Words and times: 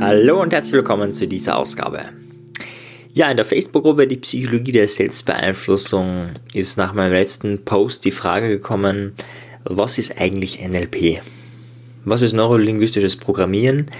Hallo 0.00 0.42
und 0.42 0.52
herzlich 0.52 0.74
willkommen 0.74 1.12
zu 1.12 1.26
dieser 1.26 1.56
Ausgabe. 1.56 2.02
Ja, 3.12 3.30
in 3.30 3.36
der 3.36 3.46
Facebook-Gruppe 3.46 4.06
Die 4.06 4.18
Psychologie 4.18 4.72
der 4.72 4.86
Selbstbeeinflussung 4.86 6.30
ist 6.52 6.76
nach 6.78 6.92
meinem 6.94 7.12
letzten 7.12 7.64
Post 7.64 8.04
die 8.04 8.10
Frage 8.10 8.48
gekommen, 8.48 9.14
was 9.64 9.98
ist 9.98 10.20
eigentlich 10.20 10.60
NLP? 10.60 11.20
Was 12.04 12.22
ist 12.22 12.34
neurolinguistisches 12.34 13.16
Programmieren? 13.16 13.90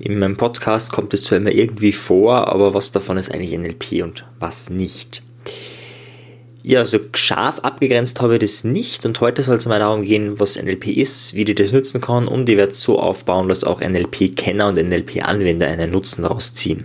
In 0.00 0.18
meinem 0.18 0.36
Podcast 0.36 0.92
kommt 0.92 1.14
es 1.14 1.24
zwar 1.24 1.38
immer 1.38 1.52
irgendwie 1.52 1.92
vor, 1.92 2.48
aber 2.48 2.74
was 2.74 2.92
davon 2.92 3.16
ist 3.16 3.32
eigentlich 3.32 3.56
NLP 3.56 4.02
und 4.02 4.26
was 4.38 4.70
nicht? 4.70 5.22
Ja, 6.68 6.84
so 6.84 6.98
scharf 7.14 7.60
abgegrenzt 7.60 8.20
habe 8.20 8.34
ich 8.34 8.40
das 8.40 8.62
nicht 8.62 9.06
und 9.06 9.18
heute 9.22 9.42
soll 9.42 9.56
es 9.56 9.64
mal 9.64 9.78
darum 9.78 10.02
gehen, 10.02 10.38
was 10.38 10.62
NLP 10.62 10.88
ist, 10.88 11.32
wie 11.32 11.46
du 11.46 11.54
das 11.54 11.72
nutzen 11.72 12.02
kann 12.02 12.28
und 12.28 12.46
ich 12.46 12.58
werde 12.58 12.72
es 12.72 12.82
so 12.82 12.98
aufbauen, 12.98 13.48
dass 13.48 13.64
auch 13.64 13.80
NLP-Kenner 13.80 14.68
und 14.68 14.76
NLP-Anwender 14.76 15.66
einen 15.66 15.90
Nutzen 15.90 16.24
daraus 16.24 16.52
ziehen. 16.52 16.84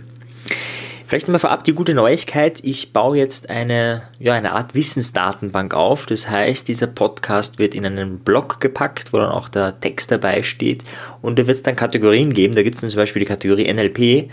Vielleicht 1.06 1.28
einmal 1.28 1.38
vorab 1.38 1.64
die 1.64 1.74
gute 1.74 1.92
Neuigkeit. 1.92 2.60
Ich 2.62 2.94
baue 2.94 3.18
jetzt 3.18 3.50
eine, 3.50 4.04
ja, 4.18 4.32
eine 4.32 4.52
Art 4.52 4.74
Wissensdatenbank 4.74 5.74
auf. 5.74 6.06
Das 6.06 6.30
heißt, 6.30 6.66
dieser 6.66 6.86
Podcast 6.86 7.58
wird 7.58 7.74
in 7.74 7.84
einen 7.84 8.20
Blog 8.20 8.60
gepackt, 8.60 9.12
wo 9.12 9.18
dann 9.18 9.32
auch 9.32 9.50
der 9.50 9.78
Text 9.80 10.10
dabei 10.10 10.42
steht. 10.42 10.82
Und 11.20 11.38
da 11.38 11.46
wird 11.46 11.58
es 11.58 11.62
dann 11.62 11.76
Kategorien 11.76 12.32
geben. 12.32 12.54
Da 12.54 12.62
gibt 12.62 12.76
es 12.76 12.80
zum 12.80 12.96
Beispiel 12.96 13.20
die 13.20 13.26
Kategorie 13.26 13.70
NLP. 13.70 14.30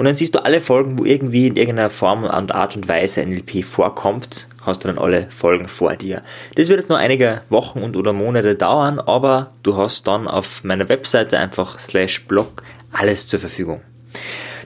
Und 0.00 0.06
dann 0.06 0.16
siehst 0.16 0.34
du 0.34 0.42
alle 0.42 0.62
Folgen, 0.62 0.98
wo 0.98 1.04
irgendwie 1.04 1.46
in 1.46 1.56
irgendeiner 1.56 1.90
Form 1.90 2.24
und 2.24 2.54
Art 2.54 2.74
und 2.74 2.88
Weise 2.88 3.20
NLP 3.20 3.62
vorkommt, 3.66 4.48
hast 4.62 4.82
du 4.82 4.88
dann 4.88 4.96
alle 4.96 5.26
Folgen 5.28 5.68
vor 5.68 5.94
dir. 5.94 6.22
Das 6.54 6.70
wird 6.70 6.80
jetzt 6.80 6.88
nur 6.88 6.96
einige 6.96 7.42
Wochen 7.50 7.82
und 7.82 7.98
oder 7.98 8.14
Monate 8.14 8.54
dauern, 8.54 8.98
aber 8.98 9.50
du 9.62 9.76
hast 9.76 10.06
dann 10.06 10.26
auf 10.26 10.64
meiner 10.64 10.88
Webseite 10.88 11.38
einfach 11.38 11.78
slash 11.78 12.24
blog 12.24 12.62
alles 12.90 13.26
zur 13.26 13.40
Verfügung. 13.40 13.82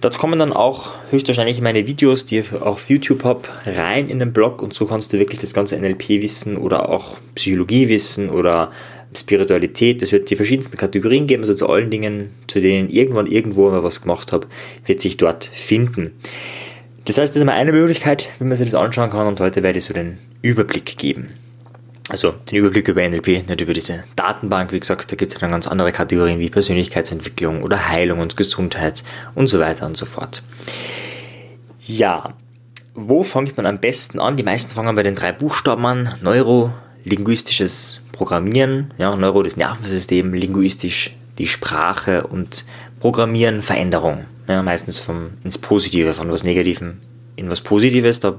Dort 0.00 0.18
kommen 0.18 0.38
dann 0.38 0.52
auch 0.52 0.92
höchstwahrscheinlich 1.10 1.60
meine 1.60 1.88
Videos, 1.88 2.24
die 2.24 2.38
ich 2.38 2.52
auf 2.52 2.88
YouTube 2.88 3.24
habe, 3.24 3.42
rein 3.66 4.06
in 4.06 4.20
den 4.20 4.32
Blog 4.32 4.62
und 4.62 4.72
so 4.72 4.86
kannst 4.86 5.12
du 5.12 5.18
wirklich 5.18 5.40
das 5.40 5.52
ganze 5.52 5.76
NLP-Wissen 5.76 6.56
oder 6.56 6.90
auch 6.90 7.16
Psychologie-Wissen 7.34 8.30
oder 8.30 8.70
Spiritualität, 9.16 10.02
es 10.02 10.12
wird 10.12 10.30
die 10.30 10.36
verschiedensten 10.36 10.76
Kategorien 10.76 11.26
geben, 11.26 11.42
also 11.42 11.54
zu 11.54 11.68
allen 11.68 11.90
Dingen, 11.90 12.30
zu 12.46 12.60
denen 12.60 12.90
irgendwann 12.90 13.26
irgendwo 13.26 13.70
mal 13.70 13.82
was 13.82 14.02
gemacht 14.02 14.32
habe, 14.32 14.46
wird 14.86 15.00
sich 15.00 15.16
dort 15.16 15.44
finden. 15.44 16.12
Das 17.04 17.18
heißt, 17.18 17.34
das 17.34 17.40
ist 17.40 17.44
mal 17.44 17.52
eine 17.52 17.72
Möglichkeit, 17.72 18.28
wie 18.38 18.44
man 18.44 18.56
sich 18.56 18.70
das 18.70 18.74
anschauen 18.74 19.10
kann 19.10 19.26
und 19.26 19.40
heute 19.40 19.62
werde 19.62 19.78
ich 19.78 19.84
so 19.84 19.92
den 19.92 20.18
Überblick 20.42 20.96
geben. 20.96 21.30
Also 22.08 22.34
den 22.50 22.58
Überblick 22.58 22.86
über 22.88 23.06
NLP, 23.08 23.48
nicht 23.48 23.60
über 23.60 23.72
diese 23.72 24.04
Datenbank. 24.14 24.72
Wie 24.72 24.80
gesagt, 24.80 25.10
da 25.10 25.16
gibt 25.16 25.32
es 25.32 25.38
dann 25.38 25.50
ganz 25.50 25.66
andere 25.66 25.90
Kategorien 25.90 26.38
wie 26.38 26.50
Persönlichkeitsentwicklung 26.50 27.62
oder 27.62 27.88
Heilung 27.88 28.20
und 28.20 28.36
Gesundheit 28.36 29.02
und 29.34 29.48
so 29.48 29.58
weiter 29.58 29.86
und 29.86 29.96
so 29.96 30.04
fort. 30.04 30.42
Ja, 31.86 32.34
wo 32.94 33.22
fängt 33.22 33.56
man 33.56 33.66
am 33.66 33.78
besten 33.78 34.20
an? 34.20 34.36
Die 34.36 34.42
meisten 34.42 34.74
fangen 34.74 34.94
bei 34.94 35.02
den 35.02 35.14
drei 35.14 35.32
Buchstaben 35.32 35.84
an. 35.86 36.14
Neurolinguistisches 36.20 38.00
Programmieren, 38.14 38.92
ja, 38.96 39.14
Neuro 39.16 39.42
das 39.42 39.56
Nervensystem, 39.56 40.32
linguistisch 40.32 41.16
die 41.38 41.46
Sprache 41.46 42.26
und 42.26 42.64
Programmieren 43.00 43.62
Veränderung. 43.62 44.26
Ja, 44.48 44.62
meistens 44.62 44.98
vom, 44.98 45.30
ins 45.42 45.58
Positive, 45.58 46.14
von 46.14 46.30
was 46.30 46.44
Negativem 46.44 46.98
in 47.36 47.50
was 47.50 47.60
Positives. 47.60 48.20
Da 48.20 48.38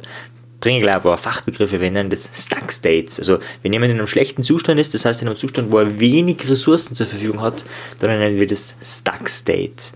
bringe 0.60 0.80
gleich 0.80 0.96
ein 0.96 1.02
paar 1.02 1.18
Fachbegriffe, 1.18 1.82
wir 1.82 1.92
nennen 1.92 2.10
das 2.10 2.30
Stuck 2.34 2.72
States. 2.72 3.20
Also 3.20 3.40
wenn 3.62 3.74
jemand 3.74 3.92
in 3.92 4.00
einem 4.00 4.08
schlechten 4.08 4.44
Zustand 4.44 4.80
ist, 4.80 4.94
das 4.94 5.06
heißt 5.06 5.22
in 5.22 5.28
einem 5.28 5.38
Zustand, 5.38 5.72
wo 5.72 5.80
er 5.80 6.00
wenig 6.00 6.48
Ressourcen 6.50 6.96
zur 6.96 7.06
Verfügung 7.06 7.42
hat, 7.42 7.66
dann 8.00 8.18
nennen 8.18 8.40
wir 8.40 8.48
das 8.48 8.76
Stuck 8.82 9.30
State. 9.30 9.94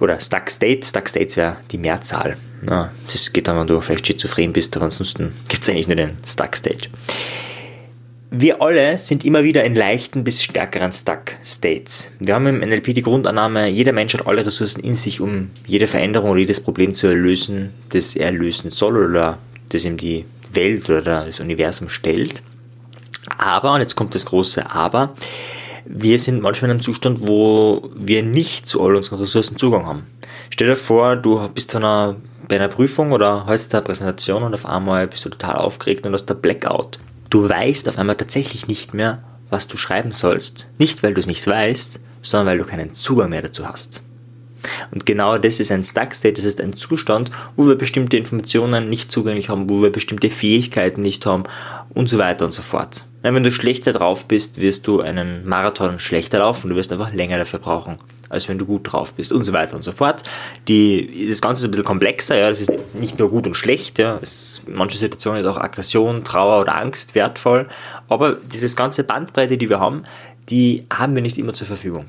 Oder 0.00 0.20
Stuck 0.20 0.50
State, 0.50 0.86
Stuck 0.86 1.08
States 1.08 1.36
wäre 1.36 1.58
die 1.70 1.78
Mehrzahl. 1.78 2.36
Ja, 2.68 2.90
das 3.12 3.32
geht 3.32 3.48
dann, 3.48 3.58
wenn 3.58 3.66
du 3.66 3.80
vielleicht 3.80 4.06
schizophren 4.06 4.52
bist, 4.52 4.74
aber 4.76 4.86
ansonsten 4.86 5.32
gibt 5.48 5.62
es 5.62 5.68
eigentlich 5.68 5.86
nur 5.86 5.96
den 5.96 6.18
Stuck 6.26 6.56
State. 6.56 6.88
Wir 8.30 8.60
alle 8.60 8.98
sind 8.98 9.24
immer 9.24 9.44
wieder 9.44 9.62
in 9.62 9.76
leichten 9.76 10.24
bis 10.24 10.42
stärkeren 10.42 10.90
Stuck 10.90 11.36
States. 11.44 12.10
Wir 12.18 12.34
haben 12.34 12.48
im 12.48 12.58
NLP 12.58 12.92
die 12.92 13.02
Grundannahme, 13.02 13.68
jeder 13.68 13.92
Mensch 13.92 14.14
hat 14.14 14.26
alle 14.26 14.44
Ressourcen 14.44 14.80
in 14.82 14.96
sich, 14.96 15.20
um 15.20 15.50
jede 15.64 15.86
Veränderung 15.86 16.30
oder 16.30 16.40
jedes 16.40 16.60
Problem 16.60 16.92
zu 16.92 17.06
erlösen, 17.06 17.70
das 17.90 18.16
er 18.16 18.32
lösen 18.32 18.70
soll 18.70 19.10
oder 19.10 19.38
das 19.68 19.84
ihm 19.84 19.96
die 19.96 20.24
Welt 20.52 20.90
oder 20.90 21.02
das 21.02 21.38
Universum 21.38 21.88
stellt. 21.88 22.42
Aber, 23.38 23.74
und 23.74 23.80
jetzt 23.80 23.94
kommt 23.94 24.16
das 24.16 24.26
große 24.26 24.68
Aber, 24.72 25.14
wir 25.84 26.18
sind 26.18 26.42
manchmal 26.42 26.70
in 26.70 26.76
einem 26.76 26.82
Zustand, 26.82 27.28
wo 27.28 27.90
wir 27.94 28.24
nicht 28.24 28.66
zu 28.66 28.82
all 28.82 28.96
unseren 28.96 29.20
Ressourcen 29.20 29.56
Zugang 29.56 29.86
haben. 29.86 30.02
Stell 30.50 30.66
dir 30.66 30.76
vor, 30.76 31.14
du 31.14 31.48
bist 31.54 31.70
zu 31.70 31.76
einer, 31.76 32.16
bei 32.48 32.56
einer 32.56 32.68
Prüfung 32.68 33.12
oder 33.12 33.46
hältst 33.46 33.72
eine 33.72 33.84
Präsentation 33.84 34.42
und 34.42 34.54
auf 34.54 34.66
einmal 34.66 35.06
bist 35.06 35.24
du 35.24 35.28
total 35.28 35.56
aufgeregt 35.56 36.04
und 36.04 36.12
hast 36.12 36.26
der 36.26 36.34
Blackout. 36.34 36.98
Du 37.36 37.46
weißt 37.46 37.86
auf 37.90 37.98
einmal 37.98 38.16
tatsächlich 38.16 38.66
nicht 38.66 38.94
mehr, 38.94 39.22
was 39.50 39.68
du 39.68 39.76
schreiben 39.76 40.10
sollst. 40.10 40.70
Nicht, 40.78 41.02
weil 41.02 41.12
du 41.12 41.20
es 41.20 41.26
nicht 41.26 41.46
weißt, 41.46 42.00
sondern 42.22 42.46
weil 42.46 42.56
du 42.56 42.64
keinen 42.64 42.94
Zugang 42.94 43.28
mehr 43.28 43.42
dazu 43.42 43.68
hast. 43.68 44.00
Und 44.90 45.04
genau 45.04 45.36
das 45.36 45.60
ist 45.60 45.70
ein 45.70 45.84
Stuck 45.84 46.14
State, 46.14 46.36
das 46.36 46.46
ist 46.46 46.62
ein 46.62 46.72
Zustand, 46.72 47.30
wo 47.54 47.68
wir 47.68 47.74
bestimmte 47.74 48.16
Informationen 48.16 48.88
nicht 48.88 49.12
zugänglich 49.12 49.50
haben, 49.50 49.68
wo 49.68 49.82
wir 49.82 49.92
bestimmte 49.92 50.30
Fähigkeiten 50.30 51.02
nicht 51.02 51.26
haben 51.26 51.44
und 51.90 52.08
so 52.08 52.16
weiter 52.16 52.46
und 52.46 52.52
so 52.52 52.62
fort. 52.62 53.04
Wenn 53.20 53.42
du 53.42 53.52
schlechter 53.52 53.92
drauf 53.92 54.24
bist, 54.24 54.58
wirst 54.58 54.86
du 54.86 55.02
einen 55.02 55.46
Marathon 55.46 56.00
schlechter 56.00 56.38
laufen, 56.38 56.70
du 56.70 56.76
wirst 56.76 56.90
einfach 56.90 57.12
länger 57.12 57.36
dafür 57.36 57.58
brauchen, 57.58 57.98
als 58.28 58.48
wenn 58.48 58.58
du 58.58 58.66
gut 58.66 58.92
drauf 58.92 59.14
bist 59.14 59.32
und 59.32 59.44
so 59.44 59.52
weiter 59.52 59.76
und 59.76 59.82
so 59.82 59.92
fort. 59.92 60.22
Die, 60.68 61.28
das 61.28 61.40
Ganze 61.40 61.62
ist 61.62 61.68
ein 61.68 61.70
bisschen 61.70 61.84
komplexer, 61.84 62.36
ja, 62.36 62.48
das 62.48 62.60
ist 62.60 62.72
nicht 62.94 63.18
nur 63.18 63.30
gut 63.30 63.46
und 63.46 63.54
schlecht, 63.54 63.98
ja, 63.98 64.18
es, 64.22 64.62
in 64.66 64.74
manchen 64.74 64.98
Situationen 64.98 65.40
ist 65.40 65.46
auch 65.46 65.58
Aggression, 65.58 66.24
Trauer 66.24 66.60
oder 66.60 66.76
Angst 66.76 67.14
wertvoll, 67.14 67.66
aber 68.08 68.34
dieses 68.52 68.76
ganze 68.76 69.04
Bandbreite, 69.04 69.56
die 69.56 69.68
wir 69.68 69.80
haben, 69.80 70.04
die 70.48 70.86
haben 70.92 71.14
wir 71.14 71.22
nicht 71.22 71.38
immer 71.38 71.52
zur 71.52 71.66
Verfügung. 71.66 72.06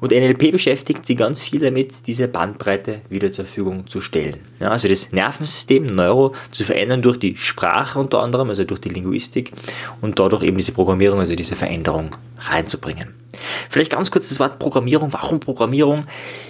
Und 0.00 0.12
NLP 0.12 0.52
beschäftigt 0.52 1.04
sich 1.04 1.16
ganz 1.16 1.42
viel 1.42 1.60
damit, 1.60 2.06
diese 2.06 2.28
Bandbreite 2.28 3.02
wieder 3.08 3.32
zur 3.32 3.44
Verfügung 3.44 3.86
zu 3.86 4.00
stellen. 4.00 4.38
Ja, 4.58 4.70
also 4.70 4.88
das 4.88 5.12
Nervensystem, 5.12 5.86
Neuro, 5.86 6.34
zu 6.50 6.64
verändern 6.64 7.02
durch 7.02 7.18
die 7.18 7.36
Sprache 7.36 7.98
unter 7.98 8.20
anderem, 8.20 8.48
also 8.48 8.64
durch 8.64 8.80
die 8.80 8.88
Linguistik 8.88 9.52
und 10.00 10.18
dadurch 10.18 10.42
eben 10.42 10.56
diese 10.56 10.72
Programmierung, 10.72 11.18
also 11.18 11.34
diese 11.34 11.56
Veränderung 11.56 12.16
reinzubringen. 12.38 13.19
Vielleicht 13.68 13.92
ganz 13.92 14.10
kurz 14.10 14.28
das 14.28 14.40
Wort 14.40 14.58
Programmierung. 14.58 15.12
Warum 15.12 15.40
Programmierung? 15.40 16.04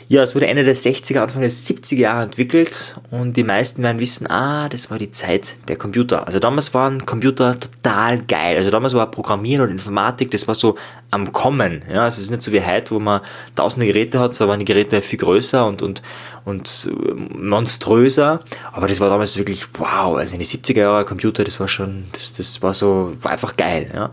Ja, 0.09 0.23
es 0.23 0.34
wurde 0.34 0.47
Ende 0.47 0.65
der 0.65 0.77
60er, 0.77 1.21
Anfang 1.21 1.43
der 1.43 1.51
70er 1.51 1.97
Jahre 1.97 2.23
entwickelt 2.23 2.97
und 3.11 3.37
die 3.37 3.45
meisten 3.45 3.83
werden 3.83 4.01
wissen, 4.01 4.28
ah, 4.28 4.69
das 4.69 4.91
war 4.91 4.99
die 4.99 5.11
Zeit 5.11 5.56
der 5.69 5.77
Computer. 5.77 6.27
Also 6.27 6.39
damals 6.39 6.75
waren 6.75 7.06
Computer 7.06 7.59
total 7.59 8.23
geil. 8.23 8.56
Also 8.56 8.71
damals 8.71 8.95
war 8.95 9.11
Programmieren 9.11 9.62
und 9.65 9.71
Informatik, 9.71 10.31
das 10.31 10.49
war 10.49 10.55
so 10.55 10.77
am 11.11 11.33
Kommen. 11.33 11.83
Ja, 11.93 12.05
also 12.05 12.19
es 12.19 12.25
ist 12.25 12.31
nicht 12.31 12.43
so 12.43 12.53
wie 12.53 12.65
heute, 12.65 12.95
wo 12.95 13.01
man 13.01 13.21
tausende 13.57 13.87
Geräte 13.87 14.21
hat, 14.21 14.34
so 14.34 14.49
waren 14.49 14.59
die 14.59 14.65
Geräte 14.65 15.03
viel 15.03 15.19
größer 15.19 15.67
und, 15.67 15.83
und, 15.83 16.03
und 16.45 16.91
monströser. 17.37 18.41
Aber 18.72 18.87
das 18.87 19.01
war 19.01 19.09
damals 19.11 19.37
wirklich 19.37 19.67
wow. 19.78 20.17
Also 20.17 20.34
in 20.34 20.41
die 20.41 20.47
70er 20.47 20.81
Jahre 20.81 21.05
Computer, 21.05 21.45
das 21.45 21.61
war 21.61 21.69
schon, 21.69 22.05
das, 22.12 22.33
das 22.34 22.62
war 22.62 22.75
so, 22.75 23.12
war 23.22 23.33
einfach 23.33 23.57
geil. 23.57 23.91
Ja. 23.93 24.12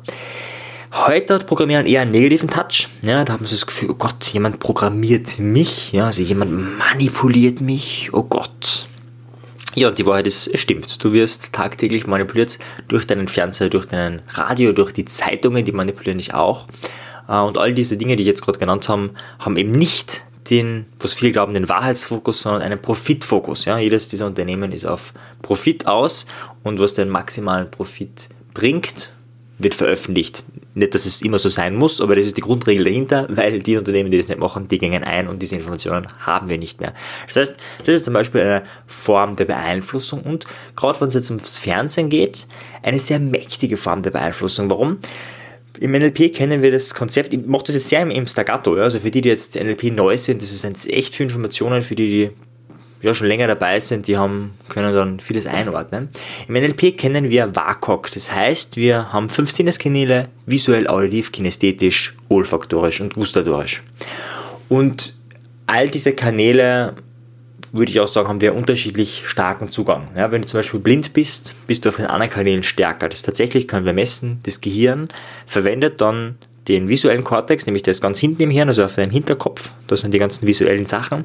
Heute 0.92 1.36
hat 1.36 1.48
Programmieren 1.48 1.86
eher 1.86 2.02
einen 2.02 2.12
negativen 2.12 2.50
Touch. 2.50 2.88
Ja, 3.02 3.26
da 3.26 3.34
haben 3.34 3.46
sie 3.46 3.56
das 3.56 3.66
Gefühl, 3.66 3.90
oh 3.92 3.96
Gott, 3.96 4.26
jemand 4.28 4.60
programmiert 4.60 5.38
mich. 5.38 5.92
Ja, 5.92 6.06
also 6.06 6.22
jemand 6.22 6.78
manipuliert 6.80 7.60
mich. 7.60 8.10
Oh 8.14 8.24
Gott. 8.24 8.88
Ja, 9.76 9.90
und 9.90 9.98
die 9.98 10.06
Wahrheit 10.06 10.28
ist, 10.28 10.48
es 10.48 10.62
stimmt. 10.62 11.04
Du 11.04 11.12
wirst 11.12 11.52
tagtäglich 11.52 12.08
manipuliert 12.08 12.58
durch 12.88 13.06
deinen 13.06 13.28
Fernseher, 13.28 13.70
durch 13.70 13.86
deinen 13.86 14.22
Radio, 14.30 14.72
durch 14.72 14.94
die 14.94 15.06
Zeitungen, 15.06 15.66
die 15.66 15.74
manipulieren 15.74 16.18
dich 16.18 16.34
auch. 16.34 16.68
Äh, 17.28 17.38
und 17.38 17.58
all 17.58 17.74
diese 17.74 17.98
Dinge, 17.98 18.16
die 18.16 18.24
ich 18.24 18.28
jetzt 18.28 18.42
gerade 18.42 18.58
genannt 18.58 18.88
habe, 18.88 19.12
haben 19.40 19.58
eben 19.58 19.74
nicht 19.74 20.24
den, 20.50 20.86
was 21.00 21.14
viele 21.14 21.34
glauben, 21.34 21.54
den 21.54 21.68
Wahrheitsfokus, 21.68 22.42
sondern 22.42 22.62
einen 22.62 22.82
Profitfokus. 22.82 23.66
Ja, 23.66 23.78
jedes 23.78 24.08
dieser 24.08 24.26
Unternehmen 24.26 24.72
ist 24.72 24.86
auf 24.86 25.14
Profit 25.42 25.86
aus 25.86 26.26
und 26.64 26.80
was 26.80 26.94
den 26.94 27.10
maximalen 27.10 27.70
Profit 27.70 28.30
bringt, 28.54 29.12
wird 29.60 29.74
veröffentlicht. 29.74 30.44
Nicht, 30.76 30.94
dass 30.94 31.06
es 31.06 31.22
immer 31.22 31.40
so 31.40 31.50
sein 31.50 31.76
muss, 31.76 32.02
aber 32.02 32.16
das 32.16 32.26
ist 32.26 32.38
die 32.38 32.42
Grundregel 32.42 32.86
dahinter, 32.86 33.26
weil 33.30 33.60
die 33.60 33.78
Unternehmen, 33.78 34.12
die 34.12 34.18
das 34.18 34.28
nicht 34.28 34.40
machen, 34.40 34.68
die 34.68 34.78
gehen 34.78 35.04
ein 35.04 35.28
und 35.28 35.42
diese 35.42 35.56
Informationen 35.56 36.08
haben 36.20 36.50
wir 36.50 36.58
nicht 36.58 36.80
mehr. 36.80 36.94
Das 37.26 37.38
heißt, 37.38 37.58
das 37.86 37.96
ist 37.96 38.06
zum 38.06 38.14
Beispiel 38.14 38.42
eine 38.42 38.64
Form 38.86 39.36
der 39.36 39.46
Beeinflussung 39.46 40.22
und 40.22 40.46
gerade 40.76 41.02
wenn 41.02 41.08
es 41.08 41.16
jetzt 41.16 41.32
ums 41.32 41.58
Fernsehen 41.58 42.10
geht, 42.10 42.48
eine 42.84 43.00
sehr 43.00 43.20
mächtige 43.20 43.78
Form 43.78 44.04
der 44.04 44.12
Beeinflussung. 44.12 44.70
Warum? 44.70 45.00
Im 45.80 45.92
NLP 45.92 46.34
kennen 46.34 46.62
wir 46.62 46.72
das 46.72 46.94
Konzept, 46.94 47.34
ich 47.34 47.46
mache 47.46 47.66
das 47.66 47.76
jetzt 47.76 47.90
sehr 47.90 48.02
im 48.02 48.28
Staccato, 48.28 48.76
ja, 48.78 48.84
also 48.84 49.00
für 49.00 49.12
die, 49.12 49.22
die 49.22 49.30
jetzt 49.30 49.56
NLP 49.56 49.92
neu 49.92 50.18
sind, 50.18 50.42
das 50.42 50.52
ist 50.52 50.90
echt 50.90 51.16
viel 51.16 51.26
Informationen, 51.26 51.84
für 51.84 51.96
die, 51.96 52.08
die 52.08 52.30
ja, 53.02 53.14
schon 53.14 53.28
länger 53.28 53.48
dabei 53.48 53.80
sind, 53.80 54.08
die 54.08 54.18
haben, 54.18 54.54
können 54.70 54.94
dann 54.94 55.20
vieles 55.20 55.46
einordnen. 55.46 56.10
Im 56.48 56.56
NLP 56.56 56.98
kennen 56.98 57.30
wir 57.30 57.56
WAKOK, 57.56 58.12
das 58.12 58.32
heißt, 58.32 58.78
wir 58.78 59.14
haben 59.14 59.30
fünf 59.30 59.52
Sinneskanäle, 59.52 60.30
visuell, 60.46 60.88
auditiv, 60.88 61.32
kinästhetisch, 61.32 62.16
olfaktorisch 62.30 63.02
und 63.02 63.14
gustatorisch. 63.14 63.84
Und 64.70 65.14
all 65.68 65.90
diese 65.90 66.14
Kanäle, 66.14 66.94
würde 67.72 67.92
ich 67.92 68.00
auch 68.00 68.08
sagen, 68.08 68.28
haben 68.28 68.42
wir 68.42 68.56
unterschiedlich 68.56 69.24
starken 69.26 69.72
Zugang. 69.72 70.08
Ja, 70.16 70.32
wenn 70.32 70.42
du 70.42 70.48
zum 70.48 70.60
Beispiel 70.60 70.80
blind 70.80 71.14
bist, 71.14 71.56
bist 71.68 71.86
du 71.86 71.90
auf 71.90 71.98
den 71.98 72.08
anderen 72.08 72.32
Kanälen 72.32 72.64
stärker. 72.64 73.10
Das 73.10 73.22
tatsächlich 73.22 73.68
können 73.68 73.86
wir 73.86 73.94
messen. 73.94 74.40
Das 74.44 74.62
Gehirn 74.62 75.10
verwendet 75.46 76.02
dann 76.02 76.38
den 76.68 76.90
visuellen 76.90 77.24
Kortex, 77.24 77.66
nämlich 77.66 77.84
das 77.84 78.02
ganz 78.02 78.20
hinten 78.20 78.44
im 78.44 78.50
Hirn, 78.50 78.68
also 78.68 78.84
auf 78.84 78.96
deinem 78.96 79.12
Hinterkopf. 79.12 79.72
Da 79.88 79.96
sind 79.96 80.14
die 80.14 80.20
ganzen 80.20 80.48
visuellen 80.48 80.86
Sachen 80.86 81.24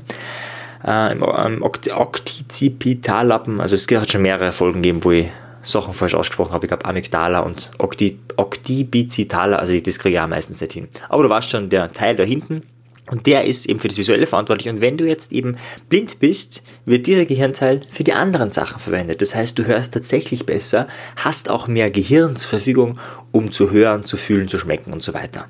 äh, 0.87 1.13
im, 1.13 1.23
im 1.23 1.63
Oktizipitallappen. 1.63 3.61
Also 3.61 3.75
es 3.75 3.87
hat 3.89 4.11
schon 4.11 4.23
mehrere 4.23 4.53
Folgen 4.53 4.83
gegeben, 4.83 5.05
wo 5.05 5.11
ich 5.13 5.29
Sachen 5.63 5.95
falsch 5.95 6.15
ausgesprochen 6.15 6.53
habe. 6.53 6.67
Ich 6.67 6.69
glaube 6.69 6.85
Amygdala 6.85 7.41
und 7.41 7.71
Octi, 7.79 8.19
Octibicitala, 8.37 9.57
also 9.57 9.79
das 9.79 9.99
kriege 9.99 10.17
ich 10.17 10.21
auch 10.21 10.27
meistens 10.27 10.61
nicht 10.61 10.73
hin. 10.73 10.89
Aber 11.09 11.23
du 11.23 11.29
warst 11.29 11.51
schon 11.51 11.71
der 11.71 11.93
Teil 11.93 12.17
da 12.17 12.25
hinten. 12.25 12.63
Und 13.11 13.27
der 13.27 13.45
ist 13.45 13.67
eben 13.67 13.81
für 13.81 13.89
das 13.89 13.99
Visuelle 13.99 14.27
verantwortlich. 14.27 14.73
Und 14.73 14.81
wenn 14.81 14.97
du 14.97 15.05
jetzt 15.05 15.33
eben 15.33 15.57
blind 15.89 16.21
bist, 16.21 16.63
wird 16.87 17.07
dieser 17.07 17.25
Gehirnteil 17.25 17.81
für 17.91 18.05
die 18.05 18.13
anderen 18.13 18.51
Sachen 18.51 18.79
verwendet. 18.79 19.21
Das 19.21 19.35
heißt, 19.35 19.59
du 19.59 19.67
hörst 19.67 19.93
tatsächlich 19.93 20.47
besser, 20.47 20.87
hast 21.17 21.51
auch 21.51 21.67
mehr 21.67 21.91
Gehirn 21.91 22.37
zur 22.37 22.49
Verfügung, 22.49 22.99
um 23.33 23.51
zu 23.51 23.71
hören, 23.71 24.05
zu 24.05 24.17
fühlen, 24.17 24.49
zu 24.49 24.57
schmecken 24.57 24.93
und 24.93 25.03
so 25.03 25.15
weiter. 25.15 25.47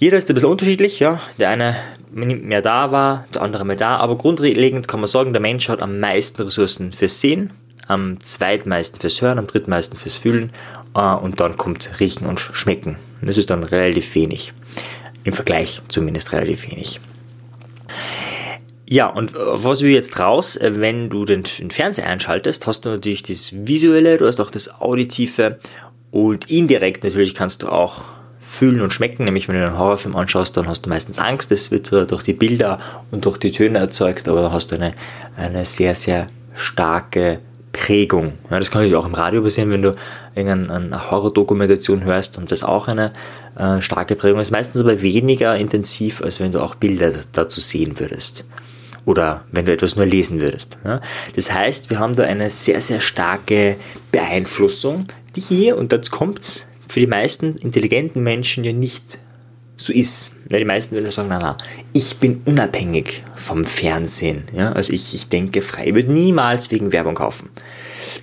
Jeder 0.00 0.16
ist 0.16 0.30
ein 0.30 0.34
bisschen 0.34 0.48
unterschiedlich, 0.48 0.98
ja. 0.98 1.20
Der 1.38 1.50
eine 1.50 1.76
nimmt 2.10 2.46
mehr 2.46 2.62
da 2.62 2.90
war, 2.90 3.26
der 3.34 3.42
andere 3.42 3.66
mehr 3.66 3.76
da, 3.76 3.98
aber 3.98 4.16
grundlegend 4.16 4.88
kann 4.88 5.00
man 5.00 5.06
sagen, 5.06 5.34
der 5.34 5.42
Mensch 5.42 5.68
hat 5.68 5.82
am 5.82 6.00
meisten 6.00 6.40
Ressourcen 6.40 6.94
fürs 6.94 7.20
Sehen, 7.20 7.52
am 7.86 8.18
zweitmeisten 8.22 8.98
fürs 8.98 9.20
Hören, 9.20 9.38
am 9.38 9.46
drittmeisten 9.46 9.98
fürs 9.98 10.16
Fühlen 10.16 10.52
äh, 10.96 11.00
und 11.00 11.40
dann 11.40 11.58
kommt 11.58 12.00
Riechen 12.00 12.26
und 12.26 12.40
Schmecken. 12.40 12.96
Das 13.20 13.36
ist 13.36 13.50
dann 13.50 13.62
relativ 13.62 14.14
wenig. 14.14 14.54
Im 15.24 15.34
Vergleich 15.34 15.82
zumindest 15.88 16.32
relativ 16.32 16.70
wenig. 16.70 16.98
Ja, 18.88 19.06
und 19.06 19.34
was 19.36 19.82
wir 19.82 19.90
jetzt 19.90 20.18
raus, 20.18 20.56
äh, 20.56 20.80
wenn 20.80 21.10
du 21.10 21.26
den 21.26 21.44
Fernseher 21.44 22.06
einschaltest, 22.06 22.66
hast 22.66 22.86
du 22.86 22.88
natürlich 22.88 23.22
das 23.22 23.50
Visuelle, 23.52 24.16
du 24.16 24.26
hast 24.26 24.40
auch 24.40 24.50
das 24.50 24.80
Auditive 24.80 25.58
und 26.10 26.50
indirekt 26.50 27.04
natürlich 27.04 27.34
kannst 27.34 27.64
du 27.64 27.68
auch 27.68 28.06
fühlen 28.60 28.82
und 28.82 28.92
schmecken. 28.92 29.24
Nämlich, 29.24 29.48
wenn 29.48 29.56
du 29.56 29.66
einen 29.66 29.78
Horrorfilm 29.78 30.14
anschaust, 30.14 30.54
dann 30.56 30.68
hast 30.68 30.82
du 30.82 30.90
meistens 30.90 31.18
Angst. 31.18 31.50
Das 31.50 31.70
wird 31.70 31.90
durch 31.90 32.22
die 32.22 32.34
Bilder 32.34 32.78
und 33.10 33.24
durch 33.24 33.38
die 33.38 33.50
Töne 33.50 33.78
erzeugt, 33.78 34.28
aber 34.28 34.42
da 34.42 34.52
hast 34.52 34.70
du 34.70 34.74
eine, 34.74 34.92
eine 35.36 35.64
sehr, 35.64 35.94
sehr 35.94 36.26
starke 36.54 37.40
Prägung. 37.72 38.34
Ja, 38.50 38.58
das 38.58 38.70
kann 38.70 38.82
natürlich 38.82 38.98
auch 38.98 39.06
im 39.06 39.14
Radio 39.14 39.40
passieren, 39.40 39.70
wenn 39.70 39.80
du 39.80 39.94
irgendeine 40.34 41.10
Horror-Dokumentation 41.10 42.04
hörst 42.04 42.36
und 42.36 42.52
das 42.52 42.62
auch 42.62 42.86
eine 42.86 43.12
äh, 43.56 43.80
starke 43.80 44.14
Prägung 44.14 44.40
ist. 44.40 44.50
Meistens 44.50 44.82
aber 44.82 45.00
weniger 45.00 45.56
intensiv, 45.56 46.20
als 46.20 46.38
wenn 46.38 46.52
du 46.52 46.60
auch 46.60 46.74
Bilder 46.74 47.12
dazu 47.32 47.60
sehen 47.60 47.98
würdest. 47.98 48.44
Oder 49.06 49.44
wenn 49.52 49.64
du 49.64 49.72
etwas 49.72 49.96
nur 49.96 50.04
lesen 50.04 50.42
würdest. 50.42 50.76
Ja. 50.84 51.00
Das 51.34 51.50
heißt, 51.50 51.88
wir 51.88 51.98
haben 51.98 52.14
da 52.14 52.24
eine 52.24 52.50
sehr, 52.50 52.82
sehr 52.82 53.00
starke 53.00 53.76
Beeinflussung, 54.12 55.06
die 55.34 55.40
hier, 55.40 55.78
und 55.78 55.92
jetzt 55.92 56.10
kommt 56.10 56.66
für 56.90 56.98
die 56.98 57.06
meisten 57.06 57.56
intelligenten 57.56 58.20
Menschen 58.22 58.64
ja 58.64 58.72
nicht 58.72 59.20
so 59.76 59.92
ist. 59.92 60.32
Die 60.50 60.64
meisten 60.64 60.96
würden 60.96 61.10
sagen, 61.12 61.28
na, 61.28 61.38
na, 61.38 61.56
ich 61.92 62.16
bin 62.16 62.42
unabhängig 62.44 63.22
vom 63.36 63.64
Fernsehen. 63.64 64.48
Ja? 64.52 64.72
Also 64.72 64.92
ich, 64.92 65.14
ich 65.14 65.28
denke 65.28 65.62
frei, 65.62 65.86
ich 65.86 65.94
würde 65.94 66.12
niemals 66.12 66.72
wegen 66.72 66.92
Werbung 66.92 67.14
kaufen. 67.14 67.48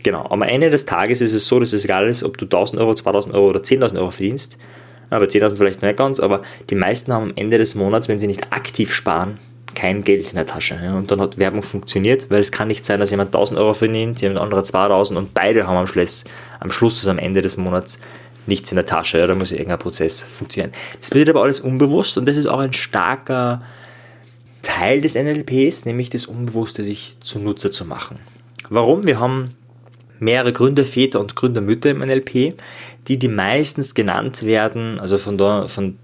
Genau, 0.03 0.27
am 0.29 0.41
Ende 0.41 0.69
des 0.69 0.85
Tages 0.85 1.21
ist 1.21 1.33
es 1.33 1.47
so, 1.47 1.61
dass 1.61 1.71
es 1.71 1.85
egal 1.85 2.09
ist, 2.09 2.23
ob 2.23 2.37
du 2.37 2.43
1000 2.43 2.81
Euro, 2.81 2.93
2000 2.93 3.33
Euro 3.33 3.49
oder 3.49 3.61
10.000 3.61 3.97
Euro 3.97 4.11
verdienst. 4.11 4.57
Aber 5.09 5.25
10.000 5.25 5.55
vielleicht 5.55 5.81
nicht 5.81 5.97
ganz, 5.97 6.19
aber 6.19 6.41
die 6.69 6.75
meisten 6.75 7.13
haben 7.13 7.29
am 7.29 7.33
Ende 7.37 7.57
des 7.57 7.73
Monats, 7.75 8.09
wenn 8.09 8.19
sie 8.19 8.27
nicht 8.27 8.51
aktiv 8.51 8.93
sparen, 8.93 9.39
kein 9.77 10.03
Geld 10.03 10.29
in 10.29 10.35
der 10.35 10.47
Tasche. 10.47 10.77
Und 10.95 11.11
dann 11.11 11.21
hat 11.21 11.37
Werbung 11.37 11.61
funktioniert, 11.61 12.29
weil 12.29 12.39
es 12.39 12.51
kann 12.51 12.67
nicht 12.67 12.85
sein, 12.85 12.99
dass 12.99 13.11
jemand 13.11 13.29
1000 13.29 13.59
Euro 13.59 13.73
verdient, 13.73 14.21
jemand 14.21 14.41
andere 14.41 14.63
2000 14.63 15.17
und 15.17 15.33
beide 15.33 15.67
haben 15.67 15.77
am 15.77 15.87
Schluss, 15.87 16.25
am 16.59 16.71
Schluss, 16.71 16.97
also 16.97 17.11
am 17.11 17.19
Ende 17.19 17.41
des 17.41 17.57
Monats, 17.57 17.99
nichts 18.47 18.71
in 18.71 18.75
der 18.75 18.85
Tasche, 18.85 19.25
da 19.25 19.35
muss 19.35 19.51
irgendein 19.51 19.79
Prozess 19.79 20.23
funktionieren. 20.23 20.71
Das 20.99 21.09
passiert 21.09 21.29
aber 21.29 21.43
alles 21.43 21.59
unbewusst 21.61 22.17
und 22.17 22.27
das 22.27 22.37
ist 22.37 22.47
auch 22.47 22.59
ein 22.59 22.73
starker 22.73 23.61
Teil 24.61 25.01
des 25.01 25.15
NLPs, 25.15 25.85
nämlich 25.85 26.09
das 26.09 26.25
Unbewusste 26.25 26.83
sich 26.83 27.17
zunutze 27.21 27.71
zu 27.71 27.85
machen. 27.85 28.19
Warum? 28.69 29.05
Wir 29.05 29.19
haben 29.19 29.51
mehrere 30.19 30.51
Gründerväter 30.51 31.19
und 31.19 31.35
Gründermütter 31.35 31.89
im 31.89 31.99
NLP, 31.99 32.55
die 33.07 33.17
die 33.17 33.27
meistens 33.27 33.93
genannt 33.93 34.43
werden, 34.43 34.99
also 34.99 35.17
von 35.17 35.37
da, 35.37 35.67
von 35.67 35.97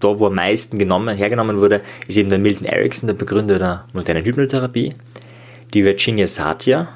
da 0.00 0.18
wo 0.18 0.26
am 0.26 0.34
meisten 0.34 0.78
genommen, 0.78 1.16
hergenommen 1.16 1.60
wurde, 1.60 1.80
ist 2.06 2.16
eben 2.16 2.28
der 2.28 2.38
Milton 2.38 2.66
Erickson, 2.66 3.06
der 3.06 3.14
Begründer 3.14 3.58
der 3.58 3.84
modernen 3.92 4.24
Hypnotherapie, 4.24 4.92
die 5.72 5.84
Virginia 5.84 6.26
Satir, 6.26 6.88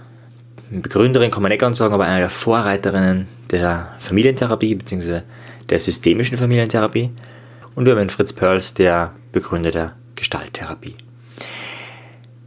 Begründerin 0.70 1.30
kann 1.30 1.42
man 1.42 1.50
nicht 1.50 1.60
ganz 1.60 1.78
sagen, 1.78 1.94
aber 1.94 2.04
eine 2.04 2.20
der 2.20 2.30
Vorreiterinnen 2.30 3.26
der 3.50 3.94
Familientherapie 3.98 4.74
bzw. 4.74 5.22
der 5.68 5.78
systemischen 5.78 6.36
Familientherapie. 6.36 7.10
Und 7.74 7.86
wir 7.86 7.96
haben 7.96 8.08
Fritz 8.10 8.32
Perls, 8.32 8.74
der 8.74 9.12
Begründer 9.32 9.70
der 9.70 9.92
Gestalttherapie. 10.14 10.96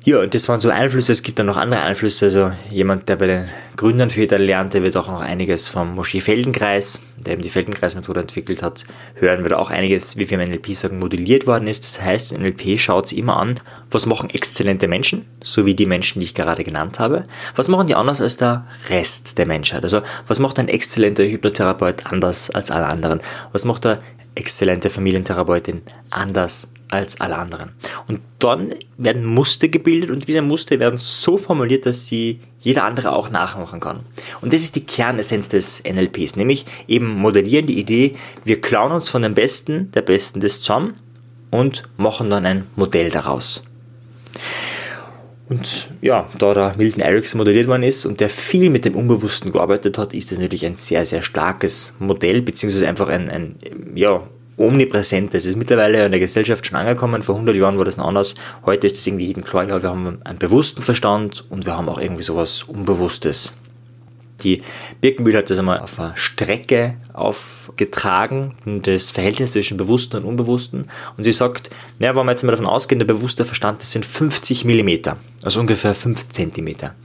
Ja, 0.03 0.19
und 0.19 0.33
das 0.33 0.49
waren 0.49 0.59
so 0.59 0.69
Einflüsse. 0.69 1.11
Es 1.11 1.21
gibt 1.21 1.37
dann 1.37 1.45
noch 1.45 1.57
andere 1.57 1.81
Einflüsse. 1.81 2.25
Also 2.25 2.51
jemand, 2.71 3.07
der 3.07 3.17
bei 3.17 3.27
den 3.27 3.49
Gründern 3.75 4.09
Väter 4.09 4.39
lernt, 4.39 4.73
der 4.73 4.81
wird 4.81 4.97
auch 4.97 5.07
noch 5.07 5.21
einiges 5.21 5.67
vom 5.67 5.93
Moschee 5.93 6.21
Feldenkreis, 6.21 7.01
der 7.19 7.33
eben 7.33 7.43
die 7.43 7.49
Feldenkreis-Methode 7.49 8.21
entwickelt 8.21 8.63
hat, 8.63 8.83
hören, 9.13 9.43
wird 9.43 9.53
auch 9.53 9.69
einiges, 9.69 10.17
wie 10.17 10.27
wir 10.27 10.39
im 10.39 10.49
NLP 10.49 10.73
sagen, 10.73 10.97
modelliert 10.97 11.45
worden 11.45 11.67
ist. 11.67 11.83
Das 11.83 12.01
heißt, 12.01 12.35
NLP 12.35 12.79
schaut 12.79 13.09
sich 13.09 13.19
immer 13.19 13.37
an, 13.37 13.59
was 13.91 14.07
machen 14.07 14.31
exzellente 14.31 14.87
Menschen, 14.87 15.27
so 15.43 15.67
wie 15.67 15.75
die 15.75 15.85
Menschen, 15.85 16.19
die 16.19 16.25
ich 16.25 16.33
gerade 16.33 16.63
genannt 16.63 16.99
habe. 16.99 17.25
Was 17.55 17.67
machen 17.67 17.85
die 17.85 17.93
anders 17.93 18.21
als 18.21 18.37
der 18.37 18.65
Rest 18.89 19.37
der 19.37 19.45
Menschheit? 19.45 19.83
Also, 19.83 20.01
was 20.25 20.39
macht 20.39 20.57
ein 20.57 20.67
exzellenter 20.67 21.25
Hypnotherapeut 21.25 22.07
anders 22.11 22.49
als 22.49 22.71
alle 22.71 22.87
anderen? 22.87 23.21
Was 23.51 23.65
macht 23.65 23.85
der 23.85 23.99
exzellente 24.33 24.89
Familientherapeutin 24.89 25.83
anders 26.09 26.69
als 26.91 27.19
alle 27.19 27.37
anderen. 27.37 27.71
Und 28.07 28.21
dann 28.39 28.75
werden 28.97 29.25
Muster 29.25 29.67
gebildet 29.67 30.11
und 30.11 30.27
diese 30.27 30.41
Muster 30.41 30.79
werden 30.79 30.97
so 30.97 31.37
formuliert, 31.37 31.85
dass 31.85 32.05
sie 32.05 32.39
jeder 32.59 32.83
andere 32.83 33.13
auch 33.13 33.31
nachmachen 33.31 33.79
kann. 33.79 34.01
Und 34.41 34.53
das 34.53 34.61
ist 34.61 34.75
die 34.75 34.85
Kernessenz 34.85 35.49
des 35.49 35.83
NLPs, 35.83 36.35
nämlich 36.35 36.65
eben 36.87 37.07
modellieren 37.07 37.65
die 37.65 37.79
Idee, 37.79 38.13
wir 38.43 38.61
klauen 38.61 38.91
uns 38.91 39.09
von 39.09 39.23
den 39.23 39.33
Besten, 39.33 39.91
der 39.91 40.01
Besten 40.01 40.41
des 40.41 40.61
zusammen 40.61 40.93
und 41.49 41.83
machen 41.97 42.29
dann 42.29 42.45
ein 42.45 42.67
Modell 42.75 43.09
daraus. 43.09 43.63
Und 45.49 45.89
ja, 46.01 46.29
da 46.37 46.53
der 46.53 46.75
Milton 46.77 47.01
Erickson 47.01 47.39
modelliert 47.39 47.67
worden 47.67 47.83
ist 47.83 48.05
und 48.05 48.21
der 48.21 48.29
viel 48.29 48.69
mit 48.69 48.85
dem 48.85 48.95
Unbewussten 48.95 49.51
gearbeitet 49.51 49.97
hat, 49.97 50.13
ist 50.13 50.31
das 50.31 50.39
natürlich 50.39 50.65
ein 50.65 50.75
sehr, 50.75 51.05
sehr 51.05 51.21
starkes 51.21 51.93
Modell, 51.99 52.41
beziehungsweise 52.41 52.87
einfach 52.87 53.09
ein, 53.09 53.29
ein 53.29 53.55
ja, 53.93 54.23
omnipräsent. 54.61 55.33
Das 55.33 55.45
ist 55.45 55.55
mittlerweile 55.55 56.05
in 56.05 56.11
der 56.11 56.19
Gesellschaft 56.19 56.65
schon 56.65 56.77
angekommen. 56.77 57.23
Vor 57.23 57.35
100 57.35 57.55
Jahren 57.55 57.77
war 57.77 57.85
das 57.85 57.97
noch 57.97 58.07
anders. 58.07 58.35
Heute 58.65 58.87
ist 58.87 58.97
es 58.97 59.07
irgendwie 59.07 59.25
jedem 59.25 59.43
klar, 59.43 59.67
ja, 59.67 59.81
wir 59.81 59.89
haben 59.89 60.19
einen 60.23 60.39
bewussten 60.39 60.81
Verstand 60.81 61.45
und 61.49 61.65
wir 61.65 61.77
haben 61.77 61.89
auch 61.89 61.99
irgendwie 61.99 62.23
sowas 62.23 62.63
Unbewusstes. 62.63 63.53
Die 64.43 64.61
Birkenbühl 65.01 65.37
hat 65.37 65.49
das 65.49 65.59
einmal 65.59 65.79
auf 65.79 65.99
einer 65.99 66.17
Strecke 66.17 66.95
aufgetragen, 67.13 68.55
das 68.83 69.11
Verhältnis 69.11 69.51
zwischen 69.51 69.77
Bewussten 69.77 70.17
und 70.17 70.25
Unbewussten. 70.25 70.87
Und 71.17 71.23
sie 71.23 71.31
sagt, 71.31 71.69
naja, 71.99 72.15
wenn 72.15 72.25
wir 72.25 72.31
jetzt 72.31 72.43
mal 72.43 72.51
davon 72.51 72.65
ausgehen, 72.65 72.99
der 72.99 73.05
bewusste 73.05 73.45
Verstand, 73.45 73.81
das 73.81 73.91
sind 73.91 74.05
50 74.05 74.65
Millimeter, 74.65 75.17
also 75.43 75.59
ungefähr 75.59 75.93
5 75.93 76.29
Zentimeter. 76.29 76.95